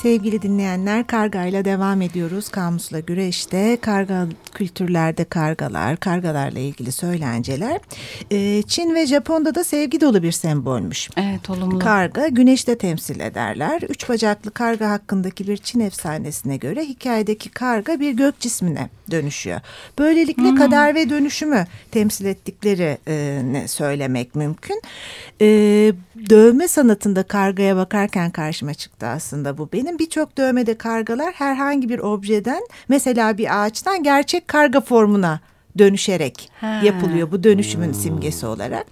Sevgili 0.07 0.43
dinleyenler 0.43 1.07
kargayla 1.07 1.65
devam 1.65 2.03
ediyoruz. 2.03 2.49
Kamusla 2.49 3.01
güreşte 3.01 3.79
karga 3.81 4.27
kültürlerde 4.55 5.25
kargalar, 5.25 5.97
kargalarla 5.97 6.59
ilgili 6.59 6.93
söylenceler. 6.93 7.81
Ee, 8.31 8.63
Çin 8.63 8.95
ve 8.95 9.07
Japon'da 9.07 9.55
da 9.55 9.65
sevgi 9.65 10.01
dolu 10.01 10.23
bir 10.23 10.33
sembolmüş. 10.33 11.11
Evet 11.17 11.51
olumlu. 11.51 11.79
Karga 11.79 12.29
güneşte 12.29 12.79
temsil 12.79 13.21
ederler. 13.21 13.83
Üç 13.83 14.09
bacaklı 14.09 14.51
karga 14.51 14.91
hakkındaki 14.91 15.49
bir 15.49 15.57
Çin 15.57 15.81
efsanesine 15.81 16.57
göre 16.57 16.85
hikayedeki 16.85 17.49
karga 17.51 18.01
bir 18.01 18.13
gök 18.13 18.41
cismine 18.41 18.89
dönüşüyor. 19.11 19.61
Böylelikle 19.99 20.51
hmm. 20.51 20.57
kader 20.57 20.95
ve 20.95 21.11
dönüşümü 21.11 21.67
temsil 21.91 22.25
ettikleri 22.25 22.99
e, 23.09 23.69
söylemek 23.69 24.35
mümkün. 24.35 24.83
E, 25.41 25.47
dövme 26.31 26.69
sanatında 26.69 27.23
kargaya 27.23 27.77
bakarken 27.77 28.31
karşıma 28.31 28.75
çıktı 28.75 29.07
aslında 29.07 29.59
bu 29.59 29.69
benim. 29.73 29.96
Birçok 29.99 30.39
dövmede 30.39 30.79
kargalar 30.79 31.33
herhangi 31.33 31.89
bir 31.89 31.99
objeden 31.99 32.63
mesela 32.89 33.39
bir 33.39 33.63
ağaçtan 33.65 34.03
gerçek 34.03 34.49
karga 34.49 34.81
formuna 34.81 35.41
dönüşerek 35.79 36.51
Ha. 36.61 36.81
yapılıyor 36.85 37.31
bu 37.31 37.45
dönüşümün 37.45 37.93
simgesi 37.93 38.47
olarak. 38.47 38.87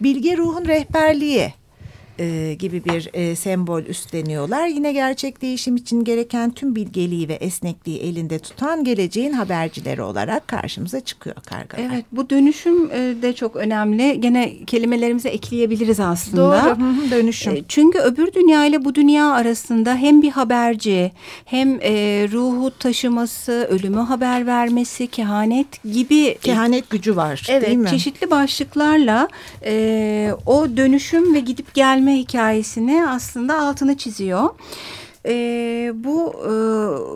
Bilge 0.00 0.36
ruhun 0.36 0.64
rehberliği 0.64 1.52
e, 2.18 2.54
gibi 2.54 2.84
bir 2.84 3.10
e, 3.12 3.36
sembol 3.36 3.82
üstleniyorlar. 3.82 4.66
Yine 4.66 4.92
gerçek 4.92 5.42
değişim 5.42 5.76
için 5.76 6.04
gereken 6.04 6.50
tüm 6.50 6.76
bilgeliği 6.76 7.28
ve 7.28 7.34
esnekliği 7.34 7.98
elinde 8.00 8.38
tutan 8.38 8.84
geleceğin 8.84 9.32
habercileri 9.32 10.02
olarak 10.02 10.48
karşımıza 10.48 11.00
çıkıyor 11.00 11.36
kargalar. 11.36 11.90
Evet 11.92 12.04
bu 12.12 12.30
dönüşüm 12.30 12.90
e, 12.90 13.22
de 13.22 13.32
çok 13.32 13.56
önemli. 13.56 14.20
Gene 14.20 14.64
kelimelerimize 14.64 15.28
ekleyebiliriz 15.28 16.00
aslında. 16.00 16.76
Doğru. 16.76 17.10
Dönüşüm. 17.10 17.56
E, 17.56 17.62
Çünkü 17.68 17.98
öbür 17.98 18.32
dünya 18.32 18.64
ile 18.64 18.84
bu 18.84 18.94
dünya 18.94 19.30
arasında 19.30 19.94
hem 19.96 20.22
bir 20.22 20.30
haberci 20.30 21.12
hem 21.44 21.78
e, 21.82 21.92
ruhu 22.32 22.70
taşıması, 22.78 23.52
ölümü 23.70 24.00
haber 24.00 24.46
vermesi, 24.46 25.06
kehanet 25.06 25.82
gibi 25.84 26.38
Kehanet 26.42 26.90
gücü 26.90 27.16
var 27.16 27.46
Evet, 27.50 27.66
değil 27.66 27.78
mi? 27.78 27.88
çeşitli 27.88 28.30
başlıklarla 28.30 29.28
e, 29.64 30.32
o 30.46 30.76
dönüşüm 30.76 31.34
ve 31.34 31.40
gidip 31.40 31.74
gelme 31.74 32.07
hikayesini 32.12 33.08
aslında 33.08 33.58
altını 33.58 33.96
çiziyor. 33.96 34.50
E, 35.26 35.32
bu 35.94 36.32
e, 36.32 36.52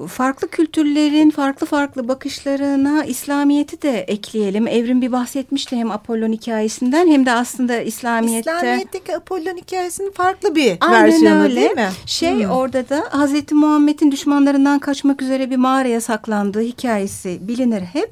farklı 0.09 0.49
kültürlerin 0.49 1.30
farklı 1.30 1.66
farklı 1.66 2.09
bakışlarına 2.09 3.04
İslamiyet'i 3.04 3.82
de 3.82 4.00
ekleyelim. 4.00 4.66
Evrim 4.66 5.02
bir 5.02 5.12
bahsetmişti 5.12 5.76
hem 5.76 5.90
Apollon 5.90 6.32
hikayesinden 6.32 7.06
hem 7.09 7.26
de 7.26 7.32
aslında 7.32 7.80
İslamiyet'te. 7.80 8.50
İslamiyet'teki 8.56 9.16
Apollon 9.16 9.56
hikayesinin 9.56 10.11
farklı 10.12 10.54
bir 10.54 10.76
Aynen 10.80 11.04
versiyonu 11.04 11.42
öyle. 11.42 11.56
değil 11.56 11.71
mi? 11.71 11.88
Şey 12.06 12.32
Hmm. 12.44 12.50
orada 12.50 12.88
da 12.88 13.04
Hazreti 13.11 13.54
Muhammed'in 13.54 14.12
düşmanlarından 14.12 14.78
kaçmak 14.78 15.23
üzere 15.23 15.50
bir 15.50 15.56
mağaraya 15.56 16.00
saklandığı 16.00 16.61
hikayesi 16.61 17.38
bilinir 17.49 17.80
hep. 17.82 18.11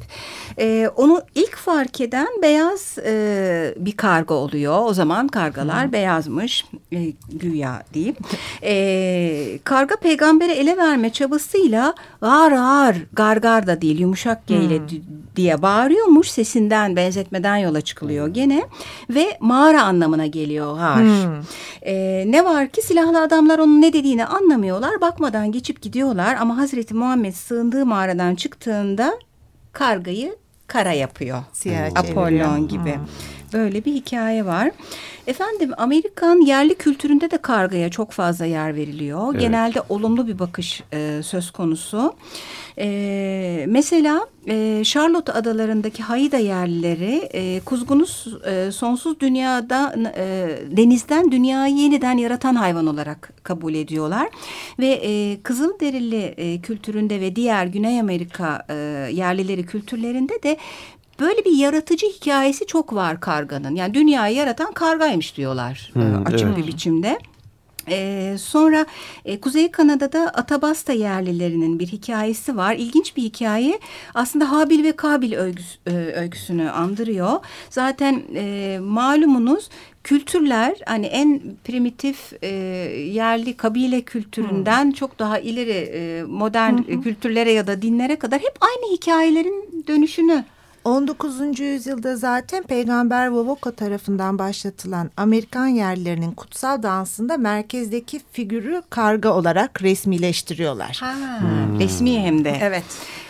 Ee, 0.58 0.90
onu 0.96 1.22
ilk 1.34 1.56
fark 1.56 2.00
eden 2.00 2.26
beyaz 2.42 2.98
e, 2.98 3.74
bir 3.76 3.92
karga 3.92 4.34
oluyor. 4.34 4.78
O 4.84 4.94
zaman 4.94 5.28
kargalar 5.28 5.92
beyazmış 5.92 6.64
e, 6.92 7.12
güya 7.32 7.82
diyeyim. 7.94 8.16
Ee, 8.62 9.58
karga 9.80 9.96
peygambere 9.96 10.52
ele 10.52 10.76
verme 10.76 11.10
çabasıyla 11.12 11.94
ağır 12.22 12.52
ağır 12.52 12.96
gargar 13.12 13.66
da 13.66 13.80
değil 13.80 13.98
yumuşak 14.00 14.46
G 14.46 14.56
ile 14.56 14.78
d- 14.88 15.02
diye 15.36 15.62
bağırıyormuş 15.62 16.30
sesinden 16.30 16.96
benzetmeden 16.96 17.56
yola 17.56 17.80
çıkılıyor 17.80 18.28
gene 18.28 18.62
ve 19.10 19.36
mağara 19.40 19.82
anlamına 19.82 20.26
geliyor 20.26 20.78
har. 20.78 21.04
Ee, 21.86 22.24
ne 22.26 22.44
var 22.44 22.68
ki 22.68 22.82
silahlı 22.82 23.20
adamlar 23.22 23.58
onun 23.58 23.82
ne 23.82 23.92
dediğini 23.92 24.24
anlamıyorlar 24.26 25.00
bakmadan 25.00 25.52
geçip 25.52 25.82
gidiyorlar 25.82 26.36
ama 26.40 26.56
Hazreti 26.56 26.94
Muhammed 26.94 27.32
sığındığı 27.34 27.86
mağaradan 27.86 28.34
çıktığında 28.34 29.12
kargayı 29.72 30.36
kara 30.66 30.92
yapıyor. 30.92 31.42
Siyah 31.52 31.86
Apollon 31.96 32.26
çeviriyor. 32.28 32.56
gibi. 32.68 32.94
Böyle 33.52 33.84
bir 33.84 33.92
hikaye 33.94 34.46
var. 34.46 34.70
Efendim 35.26 35.70
Amerikan 35.76 36.40
yerli 36.40 36.74
kültüründe 36.74 37.30
de 37.30 37.38
kargaya 37.38 37.90
çok 37.90 38.12
fazla 38.12 38.44
yer 38.44 38.74
veriliyor. 38.74 39.28
Evet. 39.32 39.40
Genelde 39.40 39.82
olumlu 39.88 40.26
bir 40.26 40.38
bakış 40.38 40.82
e, 40.92 41.20
söz 41.22 41.50
konusu. 41.50 42.14
E, 42.78 43.64
mesela 43.68 44.26
e, 44.48 44.82
Charlotte 44.84 45.32
adalarındaki 45.32 46.02
Haida 46.02 46.36
yerlileri 46.36 47.28
e, 47.32 47.60
kuzgunu 47.60 48.06
e, 48.46 48.72
sonsuz 48.72 49.20
dünyada 49.20 49.94
e, 50.16 50.48
denizden 50.76 51.32
dünyayı 51.32 51.76
yeniden 51.76 52.18
yaratan 52.18 52.54
hayvan 52.54 52.86
olarak 52.86 53.32
kabul 53.42 53.74
ediyorlar. 53.74 54.28
Ve 54.78 54.86
e, 54.86 55.40
Kızılderili 55.42 56.22
e, 56.36 56.60
kültüründe 56.60 57.20
ve 57.20 57.36
diğer 57.36 57.66
Güney 57.66 58.00
Amerika 58.00 58.66
e, 58.68 58.74
yerlileri 59.12 59.66
kültürlerinde 59.66 60.42
de 60.42 60.56
Böyle 61.20 61.44
bir 61.44 61.52
yaratıcı 61.52 62.06
hikayesi 62.06 62.66
çok 62.66 62.94
var 62.94 63.20
karganın. 63.20 63.74
Yani 63.74 63.94
dünyayı 63.94 64.36
yaratan 64.36 64.72
kargaymış 64.72 65.36
diyorlar 65.36 65.90
Hmm, 65.92 66.26
açık 66.26 66.48
evet. 66.48 66.56
bir 66.56 66.66
biçimde. 66.66 67.18
Ee, 67.88 68.36
sonra 68.38 68.86
e, 69.24 69.40
Kuzey 69.40 69.70
Kanada'da 69.70 70.20
Atabasta 70.20 70.92
yerlilerinin 70.92 71.78
bir 71.78 71.86
hikayesi 71.86 72.56
var. 72.56 72.74
İlginç 72.74 73.16
bir 73.16 73.22
hikaye. 73.22 73.80
Aslında 74.14 74.50
Habil 74.50 74.84
ve 74.84 74.92
Kabil 74.92 75.32
öyküsü, 75.32 75.78
e, 75.86 75.90
öyküsünü 75.92 76.70
andırıyor. 76.70 77.40
Zaten 77.70 78.22
e, 78.34 78.78
malumunuz 78.82 79.68
kültürler 80.04 80.76
hani 80.86 81.06
en 81.06 81.42
primitif 81.64 82.32
e, 82.42 82.48
yerli 83.12 83.56
kabile 83.56 84.00
kültüründen 84.00 84.90
çok 84.90 85.18
daha 85.18 85.38
ileri 85.38 85.90
e, 85.94 86.22
modern 86.22 86.78
e, 86.88 87.00
kültürlere 87.00 87.52
ya 87.52 87.66
da 87.66 87.82
dinlere 87.82 88.16
kadar 88.16 88.40
hep 88.40 88.54
aynı 88.60 88.92
hikayelerin 88.92 89.84
dönüşünü 89.88 90.44
19. 90.84 91.60
yüzyılda 91.60 92.16
zaten 92.16 92.62
Peygamber 92.62 93.28
Vovoko 93.28 93.72
tarafından 93.72 94.38
başlatılan 94.38 95.10
Amerikan 95.16 95.66
yerlilerinin 95.66 96.32
kutsal 96.32 96.82
dansında 96.82 97.36
merkezdeki 97.36 98.20
figürü 98.32 98.82
karga 98.90 99.28
olarak 99.34 99.82
resmileştiriyorlar. 99.82 100.96
Ha, 101.00 101.14
resmi 101.80 102.20
hem 102.20 102.44
de. 102.44 102.58
Evet. 102.62 102.84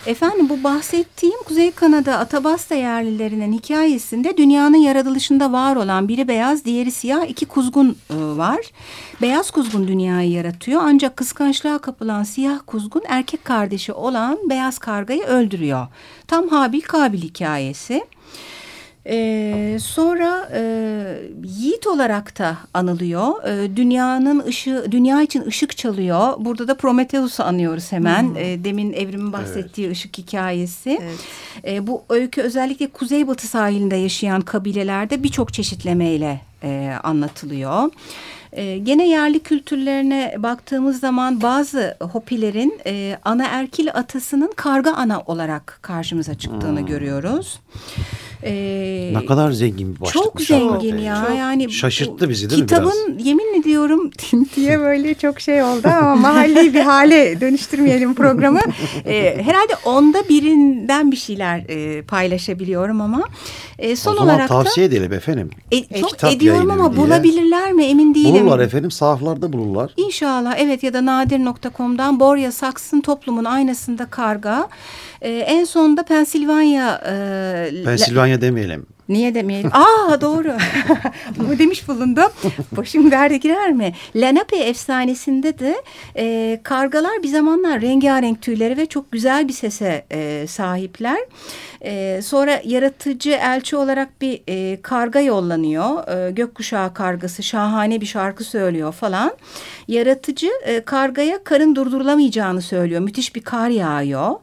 Efendim 0.06 0.48
bu 0.48 0.64
bahsettiğim 0.64 1.42
Kuzey 1.42 1.70
Kanada 1.70 2.18
Atabasta 2.18 2.74
yerlilerinin 2.74 3.52
hikayesinde 3.52 4.36
dünyanın 4.36 4.76
yaratılışında 4.76 5.52
var 5.52 5.76
olan 5.76 6.08
biri 6.08 6.28
beyaz 6.28 6.64
diğeri 6.64 6.90
siyah 6.92 7.24
iki 7.28 7.46
kuzgun 7.46 7.96
e, 8.10 8.14
var. 8.16 8.60
Beyaz 9.22 9.50
kuzgun 9.50 9.88
dünyayı 9.88 10.30
yaratıyor 10.30 10.80
ancak 10.84 11.16
kıskançlığa 11.16 11.78
kapılan 11.78 12.22
siyah 12.22 12.58
kuzgun 12.66 13.02
erkek 13.08 13.44
kardeşi 13.44 13.92
olan 13.92 14.38
beyaz 14.50 14.78
kargayı 14.78 15.22
öldürüyor. 15.22 15.86
Tam 16.26 16.48
Habil 16.48 16.80
Kabil 16.80 17.22
hikayesi. 17.22 18.04
Ee, 19.06 19.76
sonra 19.80 20.50
e, 20.54 20.62
yiğit 21.44 21.86
olarak 21.86 22.38
da 22.38 22.58
anılıyor. 22.74 23.44
Ee, 23.44 23.76
dünyanın 23.76 24.40
ışığı, 24.46 24.86
dünya 24.90 25.22
için 25.22 25.46
ışık 25.46 25.76
çalıyor. 25.76 26.32
Burada 26.38 26.68
da 26.68 26.76
Prometheus'u 26.76 27.42
anıyoruz 27.42 27.92
hemen. 27.92 28.34
Ee, 28.36 28.64
demin 28.64 28.92
Evrim'in 28.92 29.32
bahsettiği 29.32 29.90
ışık 29.90 30.18
hikayesi. 30.18 30.98
Evet. 31.02 31.18
Ee, 31.66 31.86
bu 31.86 32.02
öykü 32.08 32.42
özellikle 32.42 32.86
kuzeybatı 32.86 33.46
sahilinde 33.46 33.96
yaşayan 33.96 34.40
kabilelerde 34.40 35.22
birçok 35.22 35.52
çeşitlemeyle 35.52 36.40
e, 36.62 36.94
anlatılıyor. 37.02 37.90
E, 38.52 38.78
gene 38.78 39.08
yerli 39.08 39.40
kültürlerine 39.40 40.34
baktığımız 40.38 41.00
zaman 41.00 41.42
bazı 41.42 41.96
hopilerin 42.00 42.78
e, 42.86 43.18
ana 43.24 43.44
erkil 43.46 43.88
atasının 43.94 44.52
karga 44.56 44.92
ana 44.92 45.20
olarak 45.20 45.78
karşımıza 45.82 46.34
çıktığını 46.34 46.80
görüyoruz. 46.80 47.60
E, 48.44 49.10
Ne 49.14 49.26
kadar 49.26 49.50
zengin 49.52 49.94
bir 49.94 50.00
başlık. 50.00 50.14
çok 50.14 50.40
zengin 50.40 50.98
ya. 50.98 51.24
Çok. 51.28 51.38
yani 51.38 51.70
Şaşırttı 51.70 52.28
bizi 52.28 52.50
değil 52.50 52.62
mi 52.62 52.66
Kitabın 52.68 53.18
yemin 53.18 53.60
ediyorum 53.60 54.10
diye 54.56 54.80
böyle 54.80 55.14
çok 55.14 55.40
şey 55.40 55.62
oldu 55.62 55.88
ama 55.88 56.14
mahalli 56.16 56.74
bir 56.74 56.80
hale 56.80 57.40
dönüştürmeyelim 57.40 58.14
programı. 58.14 58.60
Ee, 59.06 59.42
herhalde 59.42 59.72
onda 59.84 60.28
birinden 60.28 61.12
bir 61.12 61.16
şeyler 61.16 61.58
e, 61.68 62.02
paylaşabiliyorum 62.02 63.00
ama 63.00 63.22
e, 63.78 63.96
son 63.96 64.12
o 64.12 64.14
zaman 64.14 64.34
olarak 64.34 64.48
tavsiye 64.48 64.90
da 64.90 64.94
edelim 64.94 65.12
efendim. 65.12 65.50
e, 65.70 66.00
çok 66.00 66.10
kitap 66.10 66.32
ediyorum 66.32 66.70
ama 66.70 66.92
diye. 66.92 67.04
bulabilirler 67.06 67.72
mi 67.72 67.84
emin 67.84 68.14
değilim. 68.14 68.39
Bulurlar 68.40 68.58
efendim 68.58 68.90
sahaflarda 68.90 69.52
bulurlar. 69.52 69.92
İnşallah 69.96 70.54
evet 70.58 70.82
ya 70.82 70.94
da 70.94 71.06
nadir.com'dan 71.06 72.20
Borya 72.20 72.52
Saks'ın 72.52 73.00
toplumun 73.00 73.44
aynasında 73.44 74.06
karga. 74.06 74.68
Ee, 75.22 75.30
en 75.30 75.64
sonunda 75.64 76.02
Pensilvanya 76.02 77.00
e, 77.06 77.84
Pensilvanya 77.84 78.40
demeyelim. 78.40 78.86
Niye 79.10 79.34
demeyelim? 79.34 79.70
Aa 79.74 80.20
doğru. 80.20 80.52
Demiş 81.58 81.88
bulundum. 81.88 82.32
Başım 82.72 83.10
derde 83.10 83.36
girer 83.36 83.72
mi? 83.72 83.92
Lenape 84.16 84.56
efsanesinde 84.56 85.58
de 85.58 85.82
e, 86.16 86.60
kargalar 86.62 87.22
bir 87.22 87.28
zamanlar 87.28 87.80
rengarenk 87.80 88.42
tüyleri 88.42 88.76
ve 88.76 88.86
çok 88.86 89.12
güzel 89.12 89.48
bir 89.48 89.52
sese 89.52 90.04
e, 90.12 90.46
sahipler. 90.46 91.18
E, 91.84 92.20
sonra 92.22 92.60
yaratıcı 92.64 93.30
elçi 93.30 93.76
olarak 93.76 94.20
bir 94.20 94.42
e, 94.48 94.82
karga 94.82 95.20
yollanıyor. 95.20 96.08
E, 96.08 96.30
gökkuşağı 96.30 96.94
kargası 96.94 97.42
şahane 97.42 98.00
bir 98.00 98.06
şarkı 98.06 98.44
söylüyor 98.44 98.92
falan. 98.92 99.32
Yaratıcı 99.88 100.50
e, 100.64 100.80
kargaya 100.80 101.44
karın 101.44 101.74
durdurulamayacağını 101.74 102.62
söylüyor. 102.62 103.00
Müthiş 103.00 103.34
bir 103.36 103.42
kar 103.42 103.68
yağıyor. 103.68 104.34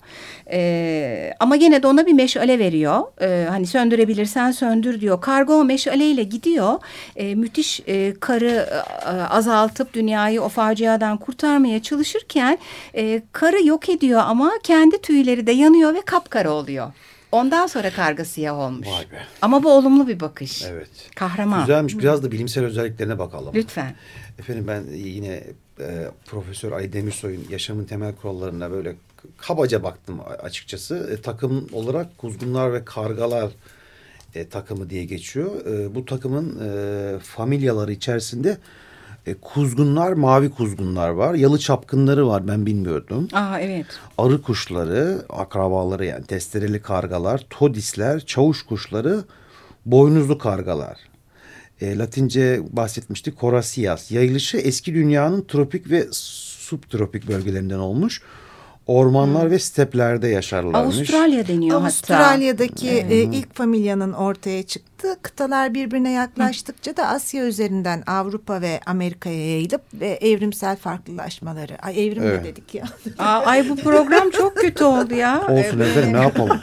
Ee, 0.52 1.34
ama 1.40 1.56
gene 1.56 1.84
de 1.84 1.88
ona 1.88 2.06
bir 2.06 2.14
meşale 2.14 2.60
veriyor. 2.60 3.04
Ee, 3.22 3.48
hani 3.50 3.68
söndürebilirsen 3.68 4.52
söndür 4.52 5.02
diyor. 5.02 5.22
Kargo 5.22 5.66
meşaleyle 5.66 6.24
gidiyor. 6.24 6.74
Ee, 7.16 7.36
müthiş 7.36 7.82
e, 7.88 8.14
karı 8.20 8.70
e, 9.06 9.10
azaltıp 9.10 9.94
dünyayı 9.94 10.42
o 10.42 10.50
faciadan 10.50 11.18
kurtarmaya 11.18 11.82
çalışırken 11.82 12.58
e, 12.96 13.22
karı 13.32 13.66
yok 13.66 13.90
ediyor 13.90 14.22
ama 14.26 14.52
kendi 14.64 15.02
tüyleri 15.02 15.48
de 15.48 15.52
yanıyor 15.52 15.94
ve 15.94 16.02
kapkara 16.02 16.52
oluyor. 16.52 16.92
Ondan 17.32 17.68
sonra 17.68 17.90
karga 17.90 18.26
siyah 18.26 18.58
olmuş. 18.58 18.88
Vay 18.88 19.12
be. 19.12 19.24
Ama 19.42 19.64
bu 19.64 19.72
olumlu 19.72 20.08
bir 20.08 20.20
bakış. 20.20 20.64
Evet. 20.64 20.90
Kahraman. 21.16 21.60
Güzelmiş. 21.60 21.98
Biraz 21.98 22.24
da 22.24 22.32
bilimsel 22.32 22.66
özelliklerine 22.66 23.20
bakalım. 23.20 23.52
Lütfen. 23.56 23.96
Efendim 24.40 24.66
ben 24.68 24.84
yine 24.94 25.44
e, 25.80 26.08
Profesör 26.26 26.72
Ali 26.72 26.94
Demirsoy'un 26.94 27.46
yaşamın 27.50 27.86
temel 27.86 28.16
kurallarına 28.16 28.72
böyle 28.72 28.96
kabaca 29.38 29.84
baktım 29.84 30.20
açıkçası. 30.44 31.10
E, 31.14 31.22
takım 31.22 31.68
olarak 31.74 32.18
kuzgunlar 32.18 32.74
ve 32.74 32.86
kargalar 32.86 33.50
e, 34.36 34.50
takımı 34.50 34.90
diye 34.90 35.06
geçiyor. 35.06 35.66
E, 35.66 35.96
bu 35.96 36.06
takımın 36.06 36.60
e, 36.60 37.20
familyaları 37.20 37.92
içerisinde 37.92 38.58
e, 39.26 39.34
kuzgunlar, 39.34 40.14
mavi 40.14 40.50
kuzgunlar 40.50 41.10
var. 41.10 41.34
Yalı 41.34 41.60
çapkınları 41.60 42.28
var 42.28 42.48
ben 42.48 42.66
bilmiyordum. 42.66 43.28
Aa 43.34 43.60
evet. 43.60 43.86
Arı 44.18 44.42
kuşları, 44.42 45.26
akrabaları 45.30 46.06
yani 46.06 46.26
testereli 46.26 46.82
kargalar, 46.82 47.46
todisler, 47.50 48.26
çavuş 48.26 48.64
kuşları, 48.64 49.24
boynuzlu 49.86 50.38
kargalar. 50.38 50.98
E, 51.82 51.98
Latince 51.98 52.62
bahsetmiştik. 52.72 53.38
Korasias. 53.38 54.12
Yayılışı 54.12 54.58
eski 54.58 54.94
dünyanın 54.94 55.42
tropik 55.42 55.90
ve 55.90 56.08
subtropik 56.12 57.28
bölgelerinden 57.28 57.80
olmuş 57.80 58.22
ormanlar 58.88 59.44
hmm. 59.44 59.52
ve 59.52 59.60
steplerde 59.60 60.28
yaşarlarmış. 60.28 60.98
Avustralya 60.98 61.48
deniyor 61.48 61.82
Avustralya'daki 61.82 63.02
hatta. 63.02 63.14
e, 63.14 63.22
ilk 63.22 63.56
familyanın 63.56 64.14
ortaya 64.14 64.64
çıktı. 64.98 65.18
Kıtalar 65.22 65.74
birbirine 65.74 66.12
yaklaştıkça 66.12 66.98
da 66.98 67.08
Asya 67.08 67.46
üzerinden 67.46 68.04
Avrupa 68.08 68.62
ve 68.62 68.80
Amerika'ya 68.86 69.50
yayılıp 69.50 69.82
ve 69.94 70.08
evrimsel 70.08 70.78
farklılaşmaları. 70.78 71.78
Ay 71.82 72.08
evrim 72.08 72.24
evet. 72.24 72.44
dedik 72.44 72.76
ya. 72.76 72.86
Aa, 73.20 73.44
ay 73.46 73.70
bu 73.70 73.76
program 73.76 74.30
çok 74.30 74.58
kötü 74.58 74.84
oldu 74.84 75.14
ya. 75.14 75.42
Olsun 75.42 75.54
evet. 75.54 75.98
efendim 75.98 76.14
ne 76.14 76.22
yapalım. 76.22 76.60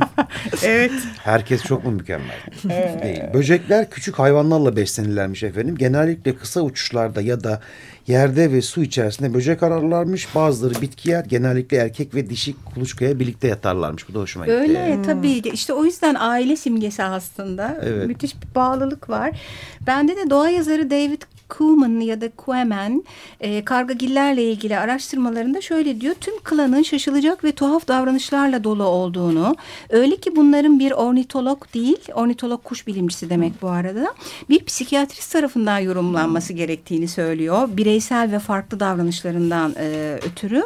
evet. 0.62 0.92
Herkes 1.18 1.62
çok 1.62 1.84
mu 1.84 1.90
mükemmel? 1.90 2.40
Evet. 2.70 3.02
Değil. 3.02 3.22
Böcekler 3.34 3.90
küçük 3.90 4.18
hayvanlarla 4.18 4.76
beslenirlermiş 4.76 5.42
efendim. 5.42 5.76
Genellikle 5.76 6.36
kısa 6.36 6.60
uçuşlarda 6.60 7.20
ya 7.20 7.44
da 7.44 7.60
yerde 8.08 8.52
ve 8.52 8.62
su 8.62 8.82
içerisinde 8.82 9.34
böcek 9.34 9.62
ararlarmış. 9.62 10.34
Bazıları 10.34 10.82
bitki 10.82 11.10
yer. 11.10 11.24
Genellikle 11.24 11.76
erkek 11.76 12.14
ve 12.14 12.30
dişi 12.30 12.54
kuluçkaya 12.74 13.18
birlikte 13.18 13.48
yatarlarmış. 13.48 14.08
Bu 14.08 14.14
da 14.14 14.18
hoşuma 14.18 14.46
gitti. 14.46 14.58
Öyle 14.58 15.02
tabii. 15.06 15.30
İşte 15.30 15.72
o 15.72 15.84
yüzden 15.84 16.16
aile 16.18 16.56
simgesi 16.56 17.02
aslında. 17.02 17.67
Evet. 17.82 18.06
Müthiş 18.06 18.42
bir 18.42 18.54
bağlılık 18.54 19.10
var. 19.10 19.40
Bende 19.86 20.16
de 20.16 20.30
doğa 20.30 20.48
yazarı 20.48 20.90
David 20.90 21.22
Kuhlman 21.48 22.00
ya 22.00 22.20
da 22.20 22.30
Kuemen 22.30 23.04
e, 23.40 23.64
kargagillerle 23.64 24.44
ilgili 24.44 24.78
araştırmalarında 24.78 25.60
şöyle 25.60 26.00
diyor. 26.00 26.14
Tüm 26.20 26.38
klanın 26.38 26.82
şaşılacak 26.82 27.44
ve 27.44 27.52
tuhaf 27.52 27.88
davranışlarla 27.88 28.64
dolu 28.64 28.84
olduğunu 28.84 29.56
öyle 29.90 30.16
ki 30.16 30.36
bunların 30.36 30.78
bir 30.78 30.92
ornitolog 30.92 31.74
değil 31.74 31.98
ornitolog 32.14 32.64
kuş 32.64 32.86
bilimcisi 32.86 33.30
demek 33.30 33.62
bu 33.62 33.68
arada 33.68 34.14
bir 34.48 34.64
psikiyatrist 34.64 35.32
tarafından 35.32 35.78
yorumlanması 35.78 36.52
gerektiğini 36.52 37.08
söylüyor. 37.08 37.68
Bireysel 37.72 38.32
ve 38.32 38.38
farklı 38.38 38.80
davranışlarından 38.80 39.74
e, 39.78 40.18
ötürü. 40.26 40.62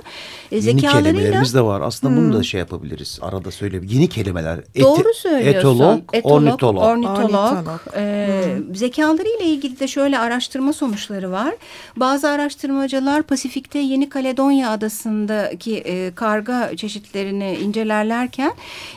E, 0.53 0.59
Yeni 0.59 0.81
kelimelerimiz 0.81 1.55
de 1.55 1.61
var. 1.61 1.81
Aslında 1.81 2.15
hmm. 2.15 2.25
bunu 2.25 2.39
da 2.39 2.43
şey 2.43 2.61
yapabiliriz. 2.61 3.19
Arada 3.23 3.51
söyleyebiliriz. 3.51 3.97
Yeni 3.97 4.09
kelimeler. 4.09 4.59
Eti, 4.59 4.81
Doğru 4.81 5.15
söylüyorsun. 5.15 5.59
Etolog, 5.59 6.01
etolog 6.13 6.43
ornitolog. 6.43 6.83
ornitolog. 6.83 7.35
ornitolog. 7.35 7.81
E, 7.97 8.57
hmm. 8.57 8.75
Zekalarıyla 8.75 9.45
ilgili 9.45 9.81
de 9.81 9.89
şöyle 9.89 10.19
araştırma 10.19 10.72
sonuçları 10.73 11.31
var. 11.33 11.55
Bazı 11.97 12.29
araştırmacılar 12.29 13.23
Pasifik'te 13.23 13.79
Yeni 13.79 14.09
Kaledonya 14.09 14.71
adasındaki 14.71 15.77
e, 15.77 16.15
karga 16.15 16.77
çeşitlerini 16.77 17.55
incelerlerken 17.55 18.53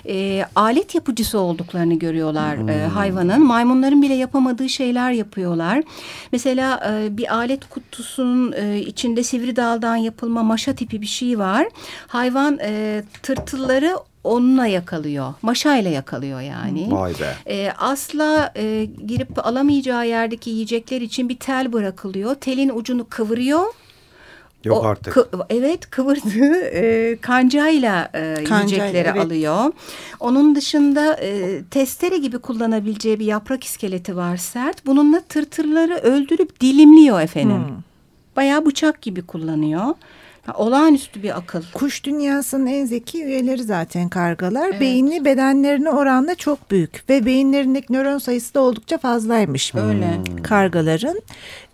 e, 0.07 0.45
alet 0.55 0.95
yapıcısı 0.95 1.39
olduklarını 1.39 1.99
görüyorlar 1.99 2.55
e, 2.55 2.59
hmm. 2.59 2.69
e, 2.69 2.85
hayvanın. 2.85 3.45
Maymunların 3.45 4.01
bile 4.01 4.13
yapamadığı 4.13 4.69
şeyler 4.69 5.11
yapıyorlar. 5.11 5.83
Mesela 6.31 6.91
e, 6.91 7.17
bir 7.17 7.35
alet 7.35 7.69
kutusunun 7.69 8.51
e, 8.51 8.79
içinde 8.79 9.23
sivri 9.23 9.55
daldan 9.55 9.95
yapılma 9.95 10.43
maşa 10.43 10.75
tipi 10.75 11.01
bir 11.01 11.05
şey 11.05 11.39
var. 11.39 11.67
Hayvan 12.07 12.59
e, 12.61 13.03
tırtılları 13.23 13.97
onunla 14.25 14.67
yakalıyor. 14.67 15.33
Maşayla 15.41 15.91
yakalıyor 15.91 16.41
yani. 16.41 16.87
Vay 16.91 17.13
be. 17.13 17.53
E, 17.53 17.71
asla 17.71 18.53
e, 18.57 18.87
girip 19.07 19.47
alamayacağı 19.47 20.07
yerdeki 20.07 20.49
yiyecekler 20.49 21.01
için 21.01 21.29
bir 21.29 21.37
tel 21.37 21.73
bırakılıyor. 21.73 22.35
Telin 22.35 22.69
ucunu 22.69 23.07
kıvırıyor. 23.09 23.65
Yok 24.63 24.77
o, 24.77 24.87
artık. 24.87 25.13
Kı, 25.13 25.29
evet 25.49 25.89
kıvırdığı 25.89 26.61
e, 26.61 27.17
kancayla 27.21 28.09
e, 28.13 28.33
Kancayla, 28.33 28.59
yiyecekleri 28.59 29.07
evet. 29.07 29.25
alıyor. 29.25 29.73
Onun 30.19 30.55
dışında 30.55 31.13
e, 31.13 31.61
testere 31.71 32.17
gibi 32.17 32.39
kullanabileceği 32.39 33.19
bir 33.19 33.25
yaprak 33.25 33.63
iskeleti 33.63 34.15
var 34.15 34.37
sert. 34.37 34.85
Bununla 34.85 35.21
tırtırları 35.21 35.95
öldürüp 35.95 36.61
dilimliyor 36.61 37.21
efendim. 37.21 37.67
Hmm. 37.67 37.77
Bayağı 38.35 38.65
bıçak 38.65 39.01
gibi 39.01 39.21
kullanıyor. 39.21 39.85
Olağanüstü 40.53 41.23
bir 41.23 41.37
akıl. 41.37 41.63
Kuş 41.73 42.03
dünyasının 42.03 42.65
en 42.65 42.85
zeki 42.85 43.23
üyeleri 43.23 43.63
zaten 43.63 44.09
kargalar. 44.09 44.69
Evet. 44.69 44.81
Beyni 44.81 45.25
bedenlerine 45.25 45.89
oranla 45.89 46.35
çok 46.35 46.71
büyük 46.71 47.03
ve 47.09 47.25
beyinlerindeki 47.25 47.93
nöron 47.93 48.17
sayısı 48.17 48.53
da 48.53 48.59
oldukça 48.59 48.97
fazlaymış. 48.97 49.75
Öyle. 49.75 50.09
Kargaların. 50.43 51.21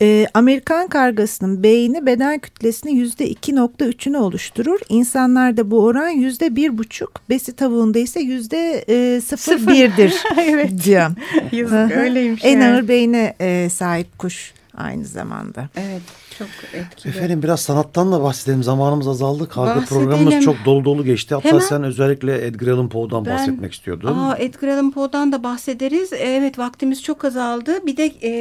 Ee, 0.02 0.28
Amerikan 0.34 0.88
kargasının 0.88 1.64
beyni 1.64 2.06
beden 2.06 2.40
kütlesinin 2.40 2.96
yüzde 2.96 3.30
iki 3.30 3.56
nokta 3.56 3.86
üçünü 3.86 4.18
oluşturur. 4.18 4.80
İnsanlarda 4.90 5.72
bu 5.72 5.84
oran 5.84 6.10
yüzde 6.10 6.56
bir 6.56 6.78
buçuk. 6.78 7.12
Besi 7.30 7.56
tavuğunda 7.56 8.00
ise 8.00 8.20
yüzde 8.20 8.86
e, 8.88 9.22
sıfır 9.22 9.68
birdir. 9.68 10.14
evet. 10.38 10.84
Diyor. 10.84 11.12
Yazık 11.52 11.92
öyleymiş. 11.92 12.46
En 12.46 12.62
ağır 12.62 12.88
beyne 12.88 13.36
e, 13.40 13.70
sahip 13.70 14.20
kuş 14.20 14.54
aynı 14.78 15.06
zamanda. 15.06 15.70
Evet 15.76 16.02
çok 16.38 16.48
etkili. 16.74 17.10
Efendim 17.10 17.44
biraz 17.44 17.60
sanattan 17.60 18.12
da 18.12 18.24
bahsedelim. 18.24 18.63
Zamanımız 18.63 19.08
azaldı. 19.08 19.50
Karga 19.50 19.86
programımız 19.86 20.44
çok 20.44 20.56
dolu 20.65 20.86
dolu 20.86 21.06
geçti. 21.06 21.36
Hatta 21.36 21.48
Hemen, 21.48 21.60
sen 21.60 21.84
özellikle 21.84 22.46
Edgar 22.46 22.67
Allan 22.67 22.89
Poe'dan 22.89 23.26
ben, 23.26 23.34
bahsetmek 23.34 23.74
istiyordun. 23.74 24.17
Aa, 24.17 24.38
Edgar 24.38 24.67
Allan 24.67 24.91
Poe'dan 24.91 25.32
da 25.32 25.44
bahsederiz. 25.44 26.13
Evet 26.13 26.60
vaktimiz 26.60 27.04
çok 27.04 27.26
azaldı. 27.26 27.86
Bir 27.86 27.98
de 27.98 28.06
e, 28.06 28.32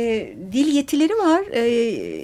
dil 0.53 0.75
yetileri 0.75 1.13
var. 1.13 1.43
E, 1.53 1.69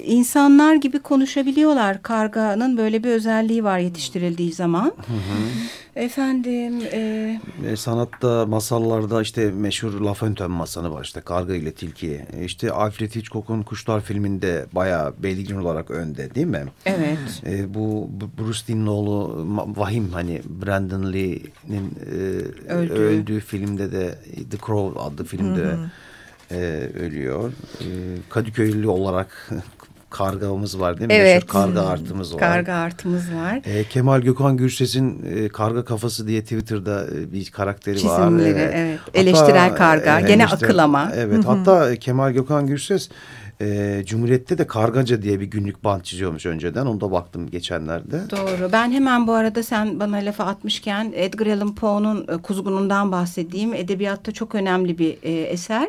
insanlar 0.02 0.74
gibi 0.74 0.98
konuşabiliyorlar. 0.98 2.02
Karganın 2.02 2.78
böyle 2.78 3.04
bir 3.04 3.10
özelliği 3.10 3.64
var 3.64 3.78
yetiştirildiği 3.78 4.52
zaman. 4.52 4.86
Hı 4.86 5.12
hı. 5.12 5.76
Efendim. 5.96 6.82
E... 6.92 7.40
E, 7.66 7.76
sanatta, 7.76 8.46
masallarda 8.46 9.22
işte 9.22 9.50
meşhur 9.50 10.00
La 10.00 10.14
Fontaine 10.14 10.54
masanı 10.54 10.92
var 10.94 11.04
işte 11.04 11.20
karga 11.20 11.54
ile 11.54 11.72
tilki. 11.72 12.24
E, 12.36 12.44
işte 12.44 12.72
Alfred 12.72 13.14
Hitchcock'un 13.14 13.62
Kuşlar 13.62 14.00
filminde 14.00 14.66
bayağı 14.72 15.14
belirgin 15.18 15.55
olarak 15.58 15.90
önde 15.90 16.34
değil 16.34 16.46
mi? 16.46 16.64
Evet. 16.86 17.42
E, 17.46 17.74
bu 17.74 18.10
Bruce 18.38 18.60
Dean'in 18.68 18.86
oğlu 18.86 19.46
Vahim 19.76 20.08
hani 20.12 20.42
Brandon 20.44 21.12
Lee'nin 21.12 21.98
e, 22.10 22.72
öldüğü. 22.72 22.92
öldüğü 22.92 23.40
filmde 23.40 23.92
de 23.92 24.18
The 24.50 24.56
Crow 24.66 25.00
adlı 25.00 25.24
filmde 25.24 25.60
hı 25.60 25.72
hı. 25.72 25.88
E, 26.50 26.90
ölüyor. 27.00 27.52
E, 27.80 27.86
Kadıköylü 28.30 28.88
olarak 28.88 29.50
kargamız 30.10 30.80
var 30.80 30.98
değil 30.98 31.08
mi? 31.08 31.14
Evet. 31.14 31.34
Meşhur 31.34 31.48
karga 31.48 31.86
artımız 31.86 32.34
var. 32.34 32.40
Karga 32.40 32.74
artımız 32.74 33.34
var. 33.34 33.60
E, 33.64 33.84
Kemal 33.84 34.20
Gökhan 34.20 34.56
Gürses'in 34.56 35.24
e, 35.36 35.48
karga 35.48 35.84
kafası 35.84 36.26
diye 36.28 36.42
Twitter'da 36.42 37.06
e, 37.06 37.32
bir 37.32 37.50
karakteri 37.50 37.94
Çizimleri, 37.98 38.22
var. 38.22 38.38
Çizimleri 38.38 38.70
evet. 38.74 39.00
Hatta, 39.06 39.18
Eleştirel 39.18 39.76
karga. 39.76 40.20
E, 40.20 40.22
Gene 40.22 40.42
eleştirel, 40.42 40.70
akıl 40.70 40.78
ama. 40.78 41.12
Evet. 41.14 41.44
Hatta 41.46 41.96
Kemal 41.96 42.30
Gökhan 42.30 42.66
Gürses 42.66 43.08
e, 43.60 44.02
Cumhuriyet'te 44.06 44.58
de 44.58 44.66
Kargaca 44.66 45.22
diye 45.22 45.40
bir 45.40 45.46
günlük 45.46 45.84
bant 45.84 46.04
çiziyormuş 46.04 46.46
önceden. 46.46 46.86
Onu 46.86 47.00
da 47.00 47.12
baktım 47.12 47.50
geçenlerde. 47.50 48.20
Doğru. 48.30 48.72
Ben 48.72 48.92
hemen 48.92 49.26
bu 49.26 49.32
arada 49.32 49.62
sen 49.62 50.00
bana 50.00 50.16
lafa 50.16 50.44
atmışken 50.44 51.12
Edgar 51.14 51.46
Allan 51.46 51.74
Poe'nun 51.74 52.26
e, 52.28 52.36
Kuzgunundan 52.36 53.12
bahsedeyim. 53.12 53.74
Edebiyatta 53.74 54.32
çok 54.32 54.54
önemli 54.54 54.98
bir 54.98 55.16
e, 55.22 55.32
eser. 55.32 55.88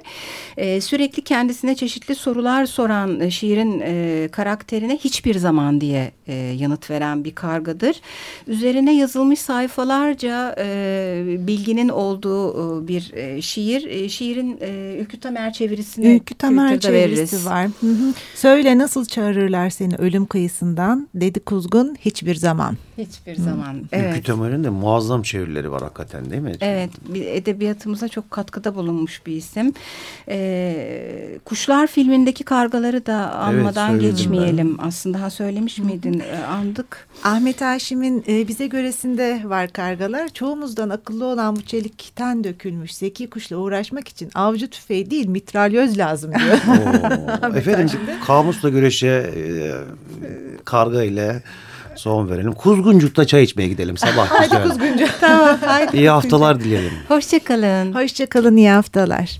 E, 0.57 0.81
sürekli 0.81 1.21
kendisine 1.21 1.75
çeşitli 1.75 2.15
sorular 2.15 2.65
soran 2.65 3.19
e, 3.19 3.31
şiirin 3.31 3.81
e, 3.85 4.27
karakterine 4.31 4.97
hiçbir 4.97 5.35
zaman 5.35 5.81
diye 5.81 6.11
e, 6.27 6.33
yanıt 6.33 6.89
veren 6.89 7.23
bir 7.23 7.35
kargadır. 7.35 8.01
Üzerine 8.47 8.95
yazılmış 8.95 9.39
sayfalarca 9.39 10.55
e, 10.59 11.23
bilginin 11.47 11.89
olduğu 11.89 12.83
e, 12.83 12.87
bir 12.87 13.13
e, 13.13 13.41
şiir. 13.41 13.85
E, 13.89 14.09
şiirin 14.09 14.57
e, 14.61 14.97
Ülkü 14.99 15.19
Tamer 15.19 15.53
çevirisini 15.53 16.15
Ülkü 16.15 16.35
Tamer 16.35 16.79
çevirisi 16.79 17.45
var 17.45 17.56
var. 17.57 17.67
Hı 17.81 17.87
hı. 17.87 18.13
Söyle 18.35 18.77
nasıl 18.77 19.05
çağırırlar 19.05 19.69
seni 19.69 19.95
ölüm 19.95 20.25
kıyısından? 20.25 21.07
Dedi 21.15 21.39
kuzgun 21.39 21.95
hiçbir 21.99 22.35
zaman. 22.35 22.77
Hiçbir 22.97 23.37
hı. 23.37 23.41
zaman. 23.41 23.81
Evet. 23.91 24.13
Ülkü 24.13 24.23
Tömer'in 24.23 24.63
de 24.63 24.69
muazzam 24.69 25.21
çevirileri 25.21 25.71
var 25.71 25.81
hakikaten 25.81 26.29
değil 26.29 26.41
mi? 26.41 26.55
Evet. 26.61 26.89
Bir 27.09 27.25
edebiyatımıza 27.25 28.07
çok 28.07 28.31
katkıda 28.31 28.75
bulunmuş 28.75 29.25
bir 29.25 29.35
isim. 29.35 29.73
Ee, 30.29 31.39
Kuşlar 31.45 31.87
filmindeki 31.87 32.43
kargaları 32.43 33.05
da 33.05 33.35
anmadan 33.35 33.91
evet, 33.91 34.01
geçmeyelim. 34.01 34.77
Ben. 34.77 34.87
Aslında 34.87 35.21
ha 35.21 35.29
söylemiş 35.29 35.79
miydin? 35.79 36.19
Ee, 36.19 36.45
andık. 36.45 37.07
Ahmet 37.23 37.61
Haşim'in 37.61 38.23
e, 38.27 38.47
bize 38.47 38.67
göresinde 38.67 39.41
var 39.45 39.69
kargalar. 39.69 40.29
Çoğumuzdan 40.29 40.89
akıllı 40.89 41.25
olan 41.25 41.55
bu 41.55 41.61
çelikten 41.61 42.43
dökülmüş 42.43 42.95
zeki 42.95 43.29
kuşla 43.29 43.57
uğraşmak 43.57 44.07
için 44.07 44.29
avcı 44.35 44.69
tüfeği 44.69 45.11
değil 45.11 45.27
mitralyöz 45.27 45.97
lazım 45.97 46.31
diyor. 46.31 46.57
Efendim 47.55 47.99
kamusla 48.27 48.69
güreşe 48.69 49.07
e, 49.07 49.71
karga 50.65 51.03
ile 51.03 51.41
Son 51.95 52.29
verelim. 52.29 52.53
Kuzguncuk'ta 52.53 53.27
çay 53.27 53.43
içmeye 53.43 53.67
gidelim 53.69 53.97
sabah 53.97 54.27
Hadi 54.29 54.43
güzel. 54.43 54.63
kuzguncu. 54.63 55.05
Tamam 55.19 55.57
haydi. 55.65 55.97
İyi 55.97 56.09
haftalar 56.09 56.59
dileyelim. 56.59 56.91
Hoşçakalın. 57.07 57.93
Hoşçakalın 57.93 58.55
iyi 58.55 58.69
haftalar. 58.69 59.37